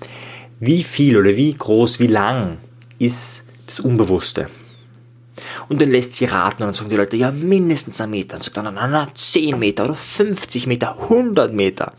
Wie 0.60 0.82
viel 0.82 1.18
oder 1.18 1.36
wie 1.36 1.52
groß, 1.52 2.00
wie 2.00 2.06
lang 2.06 2.56
ist 2.98 3.44
das 3.66 3.80
Unbewusste? 3.80 4.48
Und 5.68 5.80
dann 5.80 5.90
lässt 5.90 6.12
sie 6.12 6.26
raten 6.26 6.62
und 6.62 6.68
dann 6.68 6.75
sagen 6.75 6.90
die 6.90 6.96
Leute, 6.96 7.16
ja, 7.16 7.30
mindestens 7.30 8.00
ein 8.00 8.11
Meter. 8.11 8.37
Und 8.37 8.42
sagt 8.42 8.56
dann, 8.56 8.73
na, 8.75 8.87
na, 8.87 9.08
10 9.12 9.58
Meter 9.58 9.85
oder 9.85 9.96
50 9.96 10.66
Meter, 10.66 10.96
100 11.00 11.52
Meter. 11.52 11.92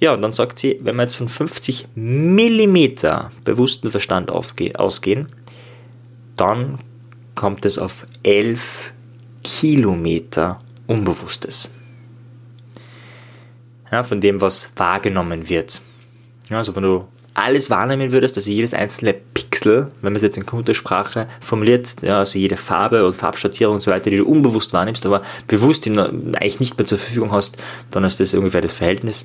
Ja, 0.00 0.12
und 0.12 0.22
dann 0.22 0.32
sagt 0.32 0.58
sie, 0.58 0.78
wenn 0.82 0.96
wir 0.96 1.02
jetzt 1.02 1.16
von 1.16 1.28
50 1.28 1.88
Millimeter 1.94 3.30
bewussten 3.44 3.90
Verstand 3.90 4.30
ausgehen, 4.30 5.26
dann 6.36 6.78
kommt 7.34 7.64
es 7.64 7.78
auf 7.78 8.06
11 8.22 8.92
Kilometer 9.42 10.58
Unbewusstes. 10.86 11.70
Ja, 13.90 14.02
von 14.02 14.20
dem, 14.20 14.40
was 14.40 14.70
wahrgenommen 14.76 15.48
wird. 15.48 15.80
Ja, 16.50 16.58
also 16.58 16.74
wenn 16.76 16.82
du 16.82 17.06
alles 17.34 17.68
wahrnehmen 17.68 18.12
würdest, 18.12 18.36
also 18.36 18.50
jedes 18.50 18.74
einzelne 18.74 19.12
Pixel, 19.12 19.90
wenn 20.00 20.12
man 20.12 20.16
es 20.16 20.22
jetzt 20.22 20.36
in 20.36 20.46
Computersprache 20.46 21.26
formuliert, 21.40 21.96
ja, 22.02 22.20
also 22.20 22.38
jede 22.38 22.56
Farbe 22.56 23.04
und 23.04 23.16
Farbschattierung 23.16 23.74
und 23.74 23.80
so 23.80 23.90
weiter, 23.90 24.10
die 24.10 24.18
du 24.18 24.24
unbewusst 24.24 24.72
wahrnimmst, 24.72 25.04
aber 25.04 25.22
bewusst, 25.48 25.86
eigentlich 25.86 26.60
nicht 26.60 26.78
mehr 26.78 26.86
zur 26.86 26.98
Verfügung 26.98 27.32
hast, 27.32 27.56
dann 27.90 28.04
ist 28.04 28.20
das 28.20 28.34
ungefähr 28.34 28.60
das 28.60 28.74
Verhältnis. 28.74 29.24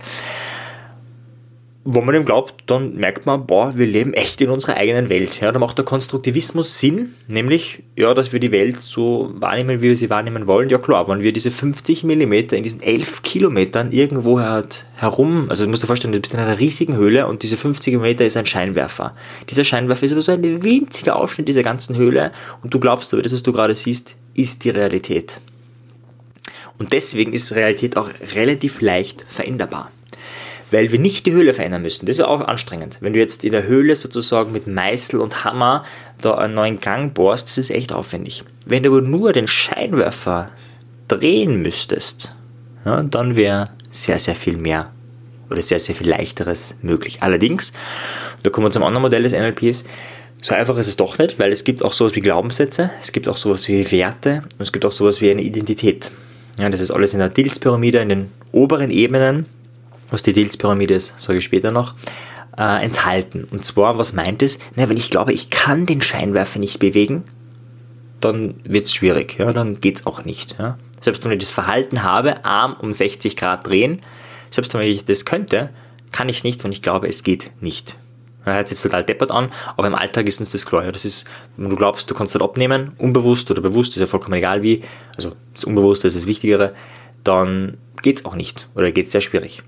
11 1.90 1.96
Kilometer 1.96 1.96
Unbewusstes. 1.96 1.96
Ja, 1.96 1.96
von 1.96 1.96
dem, 1.96 1.96
was 1.96 1.96
wahrgenommen 1.96 1.96
wird. 1.96 1.96
Ja, 1.96 1.96
jedes 1.96 1.96
einzelne 1.96 1.96
Pixel, 1.96 1.96
wenn 1.96 2.06
man 2.06 2.14
dem 2.14 2.26
glaubt, 2.26 2.64
dann 2.68 2.96
merkt 2.96 3.26
man, 3.26 3.48
boah, 3.48 3.74
wir 3.76 3.88
leben 3.88 4.14
echt 4.14 4.42
in 4.42 4.50
unserer 4.50 4.78
eigenen 4.78 5.10
Welt. 5.10 5.40
Ja, 5.40 5.52
da 5.52 5.60
macht 5.60 5.78
der 5.78 5.86
Konstruktivismus 5.86 6.80
Sinn, 6.80 7.16
nämlich, 7.28 7.82
ja, 7.96 8.14
dass 8.14 8.32
wir 8.32 8.40
die 8.40 8.52
Welt 8.52 8.80
so 8.80 9.32
wahrnehmen, 9.34 9.82
wie 9.82 9.88
wir 9.88 9.96
sie 9.96 10.10
wahrnehmen 10.10 10.46
wollen. 10.46 10.70
Ja 10.70 10.78
klar, 10.78 11.08
wenn 11.08 11.22
wir 11.22 11.34
diese 11.34 11.50
50 11.50 12.04
mm 12.04 12.34
in 12.34 12.64
diesen 12.64 12.82
11 12.82 13.24
Kilometern 13.24 13.92
irgendwo 13.92 14.40
halt 14.40 14.86
herum, 14.98 15.48
also 15.50 15.64
du 15.64 15.70
musst 15.72 15.82
dir 15.82 15.88
vorstellen, 15.88 16.12
du 16.12 16.20
bist 16.20 16.34
in 16.34 16.40
einer 16.40 16.60
riesigen 16.60 16.96
Höhle 16.96 17.26
und 17.26 17.42
diese 17.42 17.58
50 17.58 17.96
mm 17.96 18.06
ist 18.22 18.38
ein 18.38 18.46
Scheinwerfer. 18.46 19.16
Dieser 19.50 19.64
Scheinwerfer 19.64 20.06
ist 20.06 20.12
aber 20.12 20.22
so 20.22 20.32
ein 20.32 20.64
winziger 20.64 21.16
Ausschnitt 21.16 21.48
dieser 21.48 21.64
ganzen 21.64 21.96
Höhle 21.96 22.32
und 22.62 22.72
du 22.74 22.80
glaubst 22.80 23.12
aber, 23.14 23.24
das, 23.24 23.34
was 23.34 23.44
du 23.44 23.52
gerade 23.52 23.74
siehst, 23.74 24.16
ist 24.36 24.64
die 24.64 24.70
Realität. 24.70 25.42
Und 26.78 26.94
deswegen 26.94 27.34
ist 27.34 27.54
Realität 27.56 27.98
auch 27.98 28.10
relativ 28.36 28.80
leicht 28.80 29.26
veränderbar 29.28 29.92
weil 30.72 30.92
wir 30.92 31.00
nicht 31.00 31.26
die 31.26 31.32
Höhle 31.32 31.54
verändern 31.54 31.82
müssen. 31.82 32.06
Das 32.06 32.18
wäre 32.18 32.28
auch 32.28 32.42
anstrengend. 32.42 32.98
Wenn 33.02 33.14
du 33.14 33.20
jetzt 33.20 33.44
in 33.44 33.52
der 33.52 33.68
Höhle 33.68 33.96
sozusagen 33.96 34.52
mit 34.52 34.68
Meißel 34.68 35.20
und 35.20 35.44
Hammer 35.44 35.84
da 36.22 36.36
einen 36.36 36.54
neuen 36.54 36.80
Gang 36.80 37.14
bohrst, 37.14 37.48
das 37.48 37.58
ist 37.58 37.72
echt 37.72 37.92
aufwendig. 37.92 38.44
Wenn 38.66 38.84
du 38.84 38.90
aber 38.90 39.02
nur 39.02 39.34
den 39.34 39.48
Scheinwerfer 39.48 40.50
drehen 41.08 41.62
müsstest, 41.62 42.36
ja, 42.86 43.02
dann 43.04 43.36
wäre 43.36 43.70
sehr, 43.90 44.20
sehr 44.20 44.36
viel 44.36 44.58
mehr 44.58 44.92
oder 45.50 45.62
sehr, 45.62 45.80
sehr 45.80 45.96
viel 45.96 46.08
leichteres 46.08 46.78
möglich. 46.82 47.18
Allerdings, 47.22 47.74
da 48.44 48.50
kommen 48.50 48.68
wir 48.68 48.72
zum 48.72 48.84
anderen 48.84 49.02
Modell 49.02 49.24
des 49.24 49.34
NLPs, 49.34 49.86
so 50.42 50.56
einfach 50.56 50.78
ist 50.78 50.88
es 50.88 50.96
doch 50.96 51.18
nicht, 51.18 51.38
weil 51.38 51.52
es 51.52 51.66
gibt 51.66 51.84
auch 51.84 51.92
sowas 51.92 52.16
wie 52.16 52.22
Glaubenssätze, 52.22 52.92
es 53.02 53.12
gibt 53.12 53.28
auch 53.28 53.36
sowas 53.36 53.68
wie 53.68 53.92
Werte 53.92 54.44
und 54.58 54.62
es 54.62 54.72
gibt 54.72 54.86
auch 54.86 54.92
sowas 54.92 55.20
wie 55.20 55.32
eine 55.32 55.42
Identität. 55.42 56.12
Ja, 56.58 56.70
das 56.70 56.80
ist 56.80 56.92
alles 56.92 57.14
in 57.14 57.20
der 57.20 57.30
Dills-Pyramide, 57.30 58.00
in 58.00 58.10
den 58.10 58.32
oberen 58.52 58.90
Ebenen 58.90 59.48
was 60.12 60.24
die 60.24 60.34
Deals-Pyramide 60.34 60.94
ist, 60.94 61.20
sage 61.20 61.40
ich 61.40 61.46
später 61.46 61.72
noch, 61.72 61.96
äh, 62.58 62.84
enthalten. 62.84 63.48
Und 63.50 63.66
zwar, 63.66 63.98
was 63.98 64.14
meint 64.14 64.42
es? 64.44 64.60
Na, 64.76 64.90
wenn 64.90 64.98
ich 64.98 65.10
glaube, 65.10 65.34
ich 65.34 65.50
kann 65.50 65.86
den 65.86 66.02
Scheinwerfer 66.02 66.60
nicht 66.60 66.80
bewegen, 66.80 67.24
dann 68.20 68.56
wird 68.64 68.86
es 68.86 68.94
schwierig, 68.94 69.38
ja, 69.40 69.54
dann 69.54 69.80
geht 69.80 70.00
es 70.00 70.06
auch 70.06 70.26
nicht. 70.26 70.58
Ja. 70.60 70.78
Selbst 71.02 71.24
wenn 71.24 71.32
ich 71.32 71.40
das 71.40 71.52
Verhalten 71.52 72.04
habe, 72.04 72.44
Arm 72.44 72.76
um 72.80 72.94
60 72.94 73.36
Grad 73.36 73.66
drehen, 73.66 74.02
selbst 74.52 74.74
wenn 74.74 74.82
ich 74.82 75.06
das 75.06 75.26
könnte, 75.26 75.70
kann 76.12 76.28
ich 76.28 76.38
es 76.38 76.44
nicht, 76.44 76.64
wenn 76.64 76.72
ich 76.72 76.82
glaube, 76.82 77.08
es 77.08 77.24
geht 77.24 77.52
nicht. 77.62 77.98
Das 78.44 78.56
hört 78.56 78.68
sich 78.68 78.82
total 78.82 79.04
deppert 79.04 79.32
an, 79.32 79.50
aber 79.78 79.88
im 79.88 79.96
Alltag 79.96 80.28
ist 80.28 80.40
uns 80.40 80.52
das 80.52 80.66
klar. 80.66 80.84
Ja, 80.84 80.92
das 80.92 81.06
ist, 81.06 81.28
wenn 81.56 81.70
du 81.70 81.76
glaubst, 81.76 82.10
du 82.10 82.16
kannst 82.16 82.36
das 82.36 82.42
abnehmen, 82.42 82.94
unbewusst 82.98 83.52
oder 83.52 83.62
bewusst, 83.62 83.92
ist 83.94 84.00
ja 84.00 84.08
vollkommen 84.08 84.36
egal 84.36 84.64
wie, 84.64 84.82
also 85.16 85.34
das 85.54 85.66
Unbewusste 85.66 86.08
ist 86.08 86.16
das 86.16 86.26
Wichtigere, 86.26 86.74
dann 87.24 87.78
geht 88.02 88.18
es 88.18 88.26
auch 88.26 88.36
nicht 88.36 88.68
oder 88.76 88.92
geht 88.92 89.06
es 89.06 89.12
sehr 89.12 89.22
schwierig. 89.22 89.62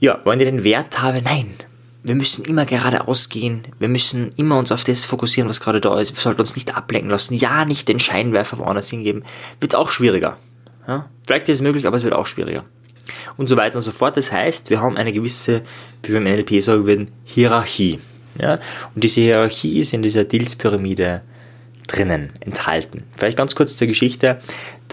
Ja, 0.00 0.20
wollen 0.24 0.38
wir 0.38 0.46
den 0.46 0.64
Wert 0.64 1.00
haben? 1.00 1.22
Nein. 1.24 1.54
Wir 2.02 2.14
müssen 2.14 2.44
immer 2.44 2.66
geradeaus 2.66 3.28
gehen. 3.28 3.64
Wir 3.80 3.88
müssen 3.88 4.30
immer 4.36 4.58
uns 4.58 4.70
auf 4.70 4.84
das 4.84 5.04
fokussieren, 5.04 5.48
was 5.48 5.60
gerade 5.60 5.80
da 5.80 5.98
ist. 5.98 6.14
Wir 6.14 6.20
sollten 6.20 6.40
uns 6.40 6.54
nicht 6.54 6.76
ablenken 6.76 7.10
lassen. 7.10 7.34
Ja, 7.34 7.64
nicht 7.64 7.88
den 7.88 7.98
Scheinwerfer 7.98 8.58
woanders 8.58 8.90
hingeben. 8.90 9.24
Wird 9.60 9.74
auch 9.74 9.90
schwieriger. 9.90 10.36
Ja? 10.86 11.08
Vielleicht 11.26 11.48
ist 11.48 11.56
es 11.56 11.62
möglich, 11.62 11.86
aber 11.86 11.96
es 11.96 12.04
wird 12.04 12.14
auch 12.14 12.26
schwieriger. 12.26 12.64
Und 13.36 13.48
so 13.48 13.56
weiter 13.56 13.76
und 13.76 13.82
so 13.82 13.90
fort. 13.90 14.16
Das 14.16 14.30
heißt, 14.30 14.70
wir 14.70 14.80
haben 14.80 14.96
eine 14.96 15.12
gewisse, 15.12 15.62
wie 16.04 16.12
wir 16.12 16.18
im 16.18 16.24
NLP 16.24 16.62
sagen 16.62 16.86
würden, 16.86 17.10
Hierarchie. 17.24 17.98
Ja? 18.40 18.60
Und 18.94 19.02
diese 19.02 19.20
Hierarchie 19.22 19.78
ist 19.78 19.92
in 19.92 20.02
dieser 20.02 20.24
Dills-Pyramide 20.24 21.22
drinnen 21.88 22.30
enthalten. 22.40 23.04
Vielleicht 23.16 23.38
ganz 23.38 23.54
kurz 23.54 23.76
zur 23.76 23.88
Geschichte. 23.88 24.38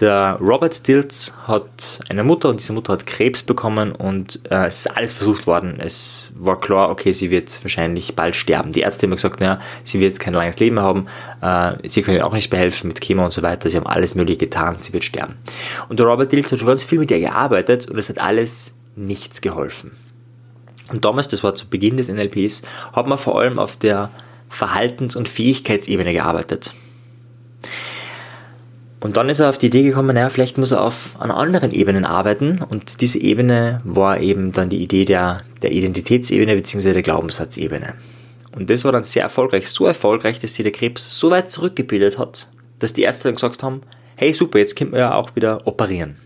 Der 0.04 0.36
Robert 0.38 0.74
Stills 0.74 1.32
hat 1.46 2.00
eine 2.10 2.24
Mutter 2.24 2.50
und 2.50 2.60
diese 2.60 2.74
Mutter 2.74 2.92
hat 2.92 3.06
Krebs 3.06 3.42
bekommen 3.42 3.92
und 3.92 4.38
äh, 4.50 4.66
es 4.66 4.80
ist 4.80 4.86
alles 4.94 5.14
versucht 5.14 5.46
worden. 5.46 5.76
Es 5.78 6.24
war 6.34 6.58
klar, 6.58 6.90
okay, 6.90 7.12
sie 7.12 7.30
wird 7.30 7.64
wahrscheinlich 7.64 8.14
bald 8.14 8.36
sterben. 8.36 8.72
Die 8.72 8.80
Ärzte 8.80 9.06
haben 9.06 9.14
gesagt, 9.14 9.40
naja, 9.40 9.58
sie 9.82 10.00
wird 10.00 10.20
kein 10.20 10.34
langes 10.34 10.58
Leben 10.58 10.78
haben, 10.78 11.06
äh, 11.40 11.88
sie 11.88 12.02
können 12.02 12.20
auch 12.20 12.34
nicht 12.34 12.50
behelfen 12.50 12.88
mit 12.88 13.00
Chemo 13.00 13.24
und 13.24 13.32
so 13.32 13.40
weiter. 13.40 13.70
Sie 13.70 13.78
haben 13.78 13.86
alles 13.86 14.14
Mögliche 14.14 14.40
getan, 14.40 14.76
sie 14.78 14.92
wird 14.92 15.04
sterben. 15.04 15.36
Und 15.88 15.98
der 16.00 16.06
Robert 16.06 16.28
Stills 16.28 16.52
hat 16.52 16.58
schon 16.58 16.68
ganz 16.68 16.84
viel 16.84 16.98
mit 16.98 17.10
ihr 17.10 17.20
gearbeitet 17.20 17.88
und 17.88 17.96
es 17.96 18.10
hat 18.10 18.20
alles 18.20 18.74
nichts 18.96 19.40
geholfen. 19.40 19.90
Und 20.92 21.06
damals, 21.06 21.28
das 21.28 21.42
war 21.42 21.54
zu 21.54 21.66
Beginn 21.66 21.96
des 21.96 22.10
NLPs, 22.10 22.60
hat 22.92 23.06
man 23.06 23.16
vor 23.16 23.40
allem 23.40 23.58
auf 23.58 23.78
der 23.78 24.10
Verhaltens- 24.50 25.16
und 25.16 25.30
Fähigkeitsebene 25.30 26.12
gearbeitet. 26.12 26.74
Und 29.04 29.18
dann 29.18 29.28
ist 29.28 29.40
er 29.40 29.50
auf 29.50 29.58
die 29.58 29.66
Idee 29.66 29.82
gekommen, 29.82 30.14
naja, 30.14 30.30
vielleicht 30.30 30.56
muss 30.56 30.70
er 30.70 30.82
auf 30.82 31.14
an 31.18 31.30
anderen 31.30 31.72
Ebenen 31.72 32.06
arbeiten. 32.06 32.60
Und 32.70 33.02
diese 33.02 33.20
Ebene 33.20 33.82
war 33.84 34.18
eben 34.18 34.54
dann 34.54 34.70
die 34.70 34.82
Idee 34.82 35.04
der, 35.04 35.42
der 35.60 35.72
Identitätsebene 35.72 36.56
bzw. 36.56 36.94
der 36.94 37.02
Glaubenssatzebene. 37.02 37.92
Und 38.56 38.70
das 38.70 38.82
war 38.82 38.92
dann 38.92 39.04
sehr 39.04 39.24
erfolgreich. 39.24 39.68
So 39.68 39.84
erfolgreich, 39.84 40.40
dass 40.40 40.54
sich 40.54 40.62
der 40.62 40.72
Krebs 40.72 41.18
so 41.20 41.30
weit 41.30 41.50
zurückgebildet 41.50 42.16
hat, 42.16 42.48
dass 42.78 42.94
die 42.94 43.02
Ärzte 43.02 43.28
dann 43.28 43.34
gesagt 43.34 43.62
haben, 43.62 43.82
hey 44.16 44.32
super, 44.32 44.58
jetzt 44.58 44.74
können 44.74 44.92
wir 44.92 45.00
ja 45.00 45.14
auch 45.14 45.36
wieder 45.36 45.58
operieren. 45.66 46.16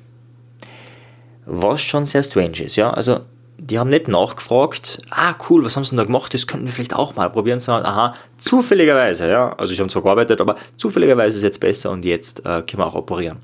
Was 1.47 1.81
schon 1.81 2.05
sehr 2.05 2.23
strange 2.23 2.63
ist, 2.63 2.77
ja. 2.77 2.93
Also 2.93 3.23
die 3.59 3.79
haben 3.79 3.91
nicht 3.91 4.09
nachgefragt, 4.09 4.99
ah 5.11 5.35
cool, 5.49 5.65
was 5.65 5.77
haben 5.77 5.85
sie 5.85 5.91
denn 5.91 5.99
da 5.99 6.05
gemacht, 6.05 6.33
das 6.33 6.47
könnten 6.47 6.67
wir 6.67 6.73
vielleicht 6.73 6.95
auch 6.95 7.17
mal 7.17 7.29
probieren, 7.29 7.61
sondern 7.61 7.87
aha, 7.87 8.15
zufälligerweise, 8.39 9.29
ja, 9.29 9.53
also 9.59 9.73
ich 9.73 9.81
habe 9.81 9.91
zwar 9.91 10.03
gearbeitet, 10.03 10.41
aber 10.41 10.57
zufälligerweise 10.77 11.39
ist 11.39 11.45
jetzt 11.45 11.61
besser 11.61 11.91
und 11.91 12.05
jetzt 12.05 12.41
äh, 12.41 12.63
können 12.63 12.79
wir 12.79 12.87
auch 12.87 12.95
operieren. 12.95 13.39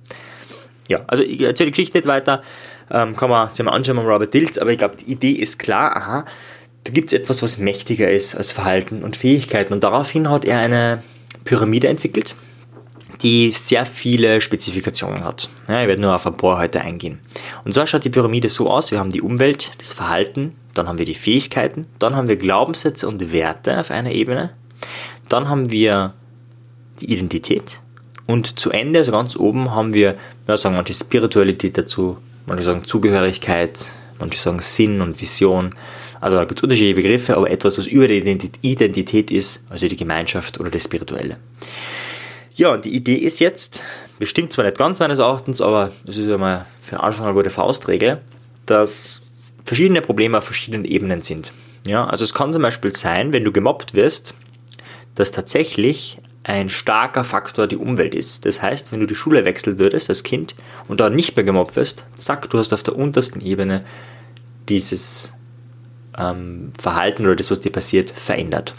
Ja, 0.89 1.01
also 1.07 1.23
ich 1.23 1.41
erzähle 1.41 1.71
die 1.71 1.73
Geschichte 1.73 1.99
nicht 1.99 2.07
weiter, 2.07 2.43
ähm, 2.91 3.17
kann 3.17 3.29
man 3.29 3.51
sich 3.51 3.65
mal 3.65 3.73
anschauen 3.73 3.97
mit 3.97 4.07
Robert 4.07 4.33
Dills, 4.33 4.59
aber 4.59 4.71
ich 4.71 4.79
glaube, 4.79 4.97
die 4.97 5.11
Idee 5.11 5.33
ist 5.33 5.59
klar, 5.59 5.97
aha, 5.97 6.25
da 6.85 6.93
gibt 6.93 7.13
es 7.13 7.19
etwas, 7.19 7.43
was 7.43 7.59
mächtiger 7.59 8.11
ist 8.11 8.35
als 8.35 8.53
Verhalten 8.53 9.03
und 9.03 9.17
Fähigkeiten. 9.17 9.73
Und 9.73 9.83
daraufhin 9.83 10.29
hat 10.29 10.45
er 10.45 10.59
eine 10.59 11.03
Pyramide 11.45 11.89
entwickelt, 11.89 12.35
die 13.25 13.51
sehr 13.51 13.87
viele 13.87 14.41
Spezifikationen 14.41 15.25
hat. 15.25 15.49
Ja, 15.67 15.83
ich 15.83 15.89
werde 15.89 16.01
nur 16.01 16.15
auf 16.15 16.27
ein 16.27 16.37
paar 16.37 16.59
heute 16.59 16.81
eingehen. 16.83 17.19
Und 17.65 17.75
zwar 17.75 17.87
schaut 17.87 18.05
die 18.05 18.11
Pyramide 18.11 18.49
so 18.49 18.71
aus, 18.71 18.93
wir 18.93 19.01
haben 19.01 19.11
die 19.11 19.23
Umwelt, 19.23 19.73
das 19.79 19.93
Verhalten, 19.93 20.55
dann 20.75 20.87
haben 20.87 20.99
wir 20.99 21.07
die 21.07 21.15
Fähigkeiten, 21.15 21.87
dann 21.99 22.15
haben 22.15 22.29
wir 22.29 22.37
Glaubenssätze 22.37 23.09
und 23.09 23.33
Werte 23.33 23.81
auf 23.81 23.91
einer 23.91 24.13
Ebene, 24.13 24.51
dann 25.29 25.49
haben 25.49 25.73
wir 25.73 26.15
die 27.01 27.13
Identität 27.13 27.81
und 28.27 28.59
zu 28.59 28.71
Ende, 28.71 29.01
also 29.01 29.13
ganz 29.13 29.37
oben, 29.37 29.75
haben 29.75 29.93
wir, 29.95 30.17
ja, 30.47 30.57
sagen 30.57 30.77
manche 30.77 30.95
Spiritualität 30.95 31.77
dazu, 31.77 32.19
manche 32.47 32.65
sagen 32.65 32.85
Zugehörigkeit, 32.85 33.89
manche 34.19 34.39
sagen 34.39 34.61
Sinn 34.61 35.01
und 35.01 35.21
Vision. 35.21 35.71
Also 36.21 36.37
da 36.39 36.45
gibt 36.45 36.59
es 36.59 36.63
unterschiedliche 36.63 36.95
Begriffe, 36.95 37.37
aber 37.37 37.51
etwas, 37.51 37.77
was 37.77 37.87
über 37.87 38.09
die 38.09 38.51
Identität 38.63 39.31
ist, 39.31 39.65
also 39.69 39.89
die 39.89 39.97
Gemeinschaft 39.97 40.59
oder 40.59 40.71
das 40.71 40.85
Spirituelle. 40.85 41.37
Ja, 42.57 42.73
und 42.73 42.85
die 42.85 42.95
Idee 42.95 43.17
ist 43.17 43.41
jetzt, 43.41 43.83
bestimmt 44.21 44.53
zwar 44.53 44.65
nicht 44.65 44.79
ganz 44.79 45.01
meines 45.01 45.19
Erachtens, 45.19 45.61
aber 45.61 45.91
das 46.07 46.17
ist 46.17 46.29
ja 46.29 46.39
mal 46.39 46.67
für 46.81 46.97
den 46.97 47.01
Anfang 47.01 47.27
eine 47.27 47.35
gute 47.35 47.51
Faustregel, 47.51 48.21
dass 48.65 49.21
verschiedene 49.65 50.01
Probleme 50.03 50.39
auf 50.39 50.45
verschiedenen 50.45 50.85
Ebenen 50.85 51.21
sind. 51.21 51.53
Ja, 51.85 52.07
also 52.07 52.23
es 52.23 52.33
kann 52.33 52.53
zum 52.53 52.63
Beispiel 52.63 52.95
sein, 52.95 53.33
wenn 53.33 53.45
du 53.45 53.51
gemobbt 53.51 53.95
wirst, 53.95 54.35
dass 55.17 55.33
tatsächlich 55.33 56.19
ein 56.45 56.69
starker 56.69 57.25
Faktor 57.25 57.67
die 57.67 57.77
Umwelt 57.77 58.15
ist. 58.15 58.45
Das 58.45 58.63
heißt, 58.63 58.93
wenn 58.93 59.01
du 59.01 59.07
die 59.07 59.15
Schule 59.15 59.45
wechseln 59.45 59.79
würdest 59.79 60.09
als 60.09 60.23
Kind 60.23 60.55
und 60.87 61.01
da 61.01 61.11
nicht 61.11 61.37
mehr 61.37 61.45
gemobbt 61.45 61.75
wirst, 61.75 62.05
zack, 62.17 62.49
du 62.51 62.59
hast 62.59 62.73
auf 62.73 62.83
der 62.83 62.97
untersten 62.97 63.41
Ebene 63.41 63.85
dieses 64.69 65.33
ähm, 66.17 66.73
Verhalten 66.79 67.25
oder 67.25 67.35
das, 67.35 67.51
was 67.51 67.61
dir 67.61 67.73
passiert, 67.73 68.11
verändert. 68.11 68.75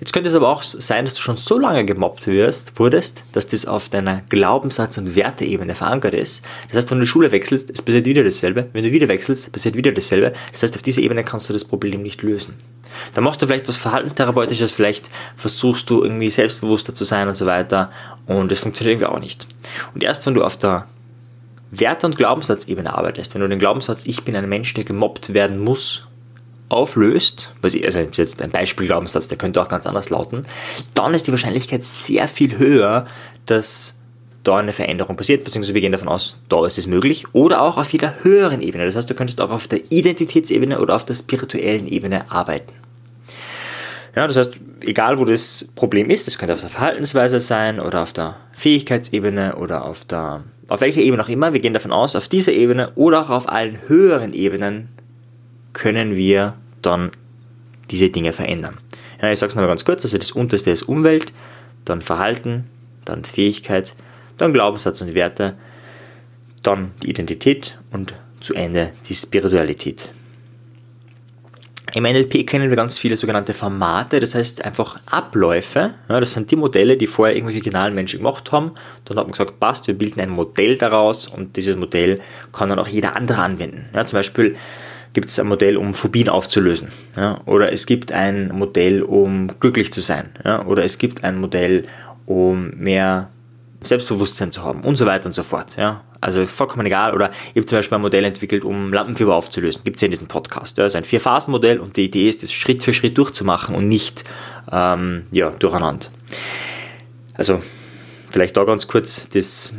Jetzt 0.00 0.12
könnte 0.12 0.28
es 0.28 0.34
aber 0.34 0.48
auch 0.48 0.62
sein, 0.62 1.04
dass 1.04 1.14
du 1.14 1.20
schon 1.20 1.36
so 1.36 1.58
lange 1.58 1.84
gemobbt 1.84 2.26
wirst, 2.26 2.78
wurdest, 2.78 3.24
dass 3.32 3.48
das 3.48 3.66
auf 3.66 3.88
deiner 3.88 4.22
Glaubenssatz- 4.28 4.98
und 4.98 5.16
Werteebene 5.16 5.74
verankert 5.74 6.14
ist. 6.14 6.44
Das 6.68 6.76
heißt, 6.76 6.90
wenn 6.90 6.98
du 6.98 7.04
die 7.04 7.08
Schule 7.08 7.32
wechselst, 7.32 7.70
es 7.70 7.82
passiert 7.82 8.06
wieder 8.06 8.24
dasselbe. 8.24 8.68
Wenn 8.72 8.84
du 8.84 8.92
wieder 8.92 9.08
wechselst, 9.08 9.52
passiert 9.52 9.76
wieder 9.76 9.92
dasselbe. 9.92 10.32
Das 10.52 10.62
heißt, 10.62 10.74
auf 10.74 10.82
dieser 10.82 11.02
Ebene 11.02 11.24
kannst 11.24 11.48
du 11.48 11.52
das 11.52 11.64
Problem 11.64 12.02
nicht 12.02 12.22
lösen. 12.22 12.54
Dann 13.14 13.24
machst 13.24 13.40
du 13.42 13.46
vielleicht 13.46 13.68
was 13.68 13.76
Verhaltenstherapeutisches, 13.76 14.72
vielleicht 14.72 15.08
versuchst 15.36 15.88
du 15.90 16.02
irgendwie 16.02 16.30
selbstbewusster 16.30 16.94
zu 16.94 17.04
sein 17.04 17.28
und 17.28 17.34
so 17.34 17.46
weiter. 17.46 17.90
Und 18.26 18.50
das 18.50 18.60
funktioniert 18.60 19.00
irgendwie 19.00 19.14
auch 19.14 19.20
nicht. 19.20 19.46
Und 19.94 20.02
erst 20.02 20.26
wenn 20.26 20.34
du 20.34 20.44
auf 20.44 20.56
der 20.56 20.86
Werte- 21.70 22.06
und 22.06 22.16
Glaubenssatzebene 22.16 22.92
arbeitest, 22.92 23.34
wenn 23.34 23.40
du 23.40 23.48
den 23.48 23.58
Glaubenssatz, 23.58 24.04
ich 24.04 24.24
bin 24.24 24.36
ein 24.36 24.48
Mensch, 24.48 24.74
der 24.74 24.84
gemobbt 24.84 25.32
werden 25.32 25.58
muss, 25.58 26.06
auflöst, 26.72 27.50
also 27.62 27.98
jetzt 27.98 28.42
ein 28.42 28.50
Beispielglaubenssatz, 28.50 29.28
der 29.28 29.38
könnte 29.38 29.60
auch 29.60 29.68
ganz 29.68 29.86
anders 29.86 30.10
lauten, 30.10 30.44
dann 30.94 31.14
ist 31.14 31.26
die 31.26 31.32
Wahrscheinlichkeit 31.32 31.84
sehr 31.84 32.28
viel 32.28 32.58
höher, 32.58 33.06
dass 33.46 33.98
da 34.44 34.56
eine 34.56 34.72
Veränderung 34.72 35.16
passiert, 35.16 35.44
beziehungsweise 35.44 35.74
wir 35.74 35.80
gehen 35.80 35.92
davon 35.92 36.08
aus, 36.08 36.40
da 36.48 36.64
ist 36.66 36.78
es 36.78 36.86
möglich, 36.86 37.26
oder 37.32 37.62
auch 37.62 37.76
auf 37.76 37.92
jeder 37.92 38.24
höheren 38.24 38.60
Ebene. 38.60 38.84
Das 38.84 38.96
heißt, 38.96 39.08
du 39.08 39.14
könntest 39.14 39.40
auch 39.40 39.50
auf 39.50 39.68
der 39.68 39.80
Identitätsebene 39.90 40.80
oder 40.80 40.96
auf 40.96 41.04
der 41.04 41.14
spirituellen 41.14 41.86
Ebene 41.86 42.30
arbeiten. 42.30 42.72
Ja, 44.14 44.26
das 44.26 44.36
heißt, 44.36 44.50
egal 44.80 45.18
wo 45.18 45.24
das 45.24 45.68
Problem 45.74 46.10
ist, 46.10 46.26
das 46.26 46.38
könnte 46.38 46.54
auf 46.54 46.60
der 46.60 46.68
Verhaltensweise 46.70 47.40
sein 47.40 47.80
oder 47.80 48.02
auf 48.02 48.12
der 48.12 48.36
Fähigkeitsebene 48.52 49.56
oder 49.56 49.84
auf 49.84 50.04
der, 50.04 50.44
auf 50.68 50.80
welcher 50.80 51.00
Ebene 51.00 51.22
auch 51.22 51.28
immer, 51.28 51.52
wir 51.52 51.60
gehen 51.60 51.72
davon 51.72 51.92
aus, 51.92 52.14
auf 52.14 52.28
dieser 52.28 52.52
Ebene 52.52 52.90
oder 52.94 53.22
auch 53.22 53.30
auf 53.30 53.48
allen 53.48 53.78
höheren 53.88 54.34
Ebenen 54.34 54.88
können 55.72 56.14
wir 56.14 56.54
dann 56.82 57.10
diese 57.90 58.10
Dinge 58.10 58.32
verändern. 58.32 58.78
Ja, 59.20 59.30
ich 59.30 59.38
sage 59.38 59.50
es 59.50 59.54
nochmal 59.54 59.68
ganz 59.68 59.84
kurz, 59.84 60.04
also 60.04 60.18
das 60.18 60.32
unterste 60.32 60.70
ist 60.70 60.82
Umwelt, 60.82 61.32
dann 61.84 62.00
Verhalten, 62.00 62.64
dann 63.04 63.24
Fähigkeit, 63.24 63.94
dann 64.38 64.52
Glaubenssatz 64.52 65.00
und 65.00 65.14
Werte, 65.14 65.54
dann 66.62 66.92
die 67.02 67.10
Identität 67.10 67.78
und 67.92 68.14
zu 68.40 68.54
Ende 68.54 68.92
die 69.08 69.14
Spiritualität. 69.14 70.10
Im 71.94 72.04
NLP 72.04 72.46
kennen 72.46 72.70
wir 72.70 72.76
ganz 72.76 72.98
viele 72.98 73.18
sogenannte 73.18 73.52
Formate, 73.52 74.18
das 74.18 74.34
heißt 74.34 74.64
einfach 74.64 74.98
Abläufe. 75.04 75.92
Ja, 76.08 76.20
das 76.20 76.32
sind 76.32 76.50
die 76.50 76.56
Modelle, 76.56 76.96
die 76.96 77.06
vorher 77.06 77.36
irgendwelche 77.36 77.60
genialen 77.60 77.94
Menschen 77.94 78.20
gemacht 78.20 78.50
haben. 78.50 78.72
Dann 79.04 79.18
hat 79.18 79.26
man 79.26 79.32
gesagt, 79.32 79.60
passt, 79.60 79.88
wir 79.88 79.94
bilden 79.98 80.20
ein 80.20 80.30
Modell 80.30 80.78
daraus 80.78 81.26
und 81.26 81.56
dieses 81.56 81.76
Modell 81.76 82.18
kann 82.50 82.70
dann 82.70 82.78
auch 82.78 82.88
jeder 82.88 83.14
andere 83.14 83.42
anwenden. 83.42 83.90
Ja, 83.94 84.06
zum 84.06 84.18
Beispiel 84.18 84.56
gibt 85.12 85.28
es 85.28 85.38
ein 85.38 85.46
Modell, 85.46 85.76
um 85.76 85.94
Phobien 85.94 86.28
aufzulösen. 86.28 86.88
Ja, 87.16 87.40
oder 87.44 87.72
es 87.72 87.86
gibt 87.86 88.12
ein 88.12 88.50
Modell, 88.52 89.02
um 89.02 89.48
glücklich 89.60 89.92
zu 89.92 90.00
sein. 90.00 90.30
Ja, 90.44 90.64
oder 90.64 90.84
es 90.84 90.98
gibt 90.98 91.24
ein 91.24 91.38
Modell, 91.38 91.84
um 92.26 92.70
mehr 92.76 93.28
Selbstbewusstsein 93.82 94.52
zu 94.52 94.62
haben 94.62 94.82
und 94.82 94.96
so 94.96 95.06
weiter 95.06 95.26
und 95.26 95.32
so 95.32 95.42
fort. 95.42 95.76
Ja. 95.76 96.02
Also 96.20 96.46
vollkommen 96.46 96.86
egal. 96.86 97.14
Oder 97.14 97.30
ich 97.30 97.56
habe 97.56 97.66
zum 97.66 97.78
Beispiel 97.78 97.96
ein 97.96 98.02
Modell 98.02 98.24
entwickelt, 98.24 98.64
um 98.64 98.92
Lampenfieber 98.92 99.34
aufzulösen. 99.34 99.82
Gibt 99.84 99.96
es 99.96 100.02
ja 100.02 100.06
in 100.06 100.12
diesem 100.12 100.28
Podcast. 100.28 100.78
Ja. 100.78 100.84
Das 100.84 100.92
ist 100.92 100.96
ein 100.96 101.04
Vier-Phasen-Modell 101.04 101.78
und 101.78 101.96
die 101.96 102.04
Idee 102.04 102.28
ist, 102.28 102.42
das 102.42 102.52
Schritt 102.52 102.82
für 102.82 102.94
Schritt 102.94 103.18
durchzumachen 103.18 103.74
und 103.74 103.88
nicht 103.88 104.24
ähm, 104.70 105.26
ja, 105.32 105.50
durcheinander. 105.50 106.06
Also 107.34 107.60
vielleicht 108.30 108.56
da 108.56 108.64
ganz 108.64 108.86
kurz, 108.86 109.28
das, 109.30 109.74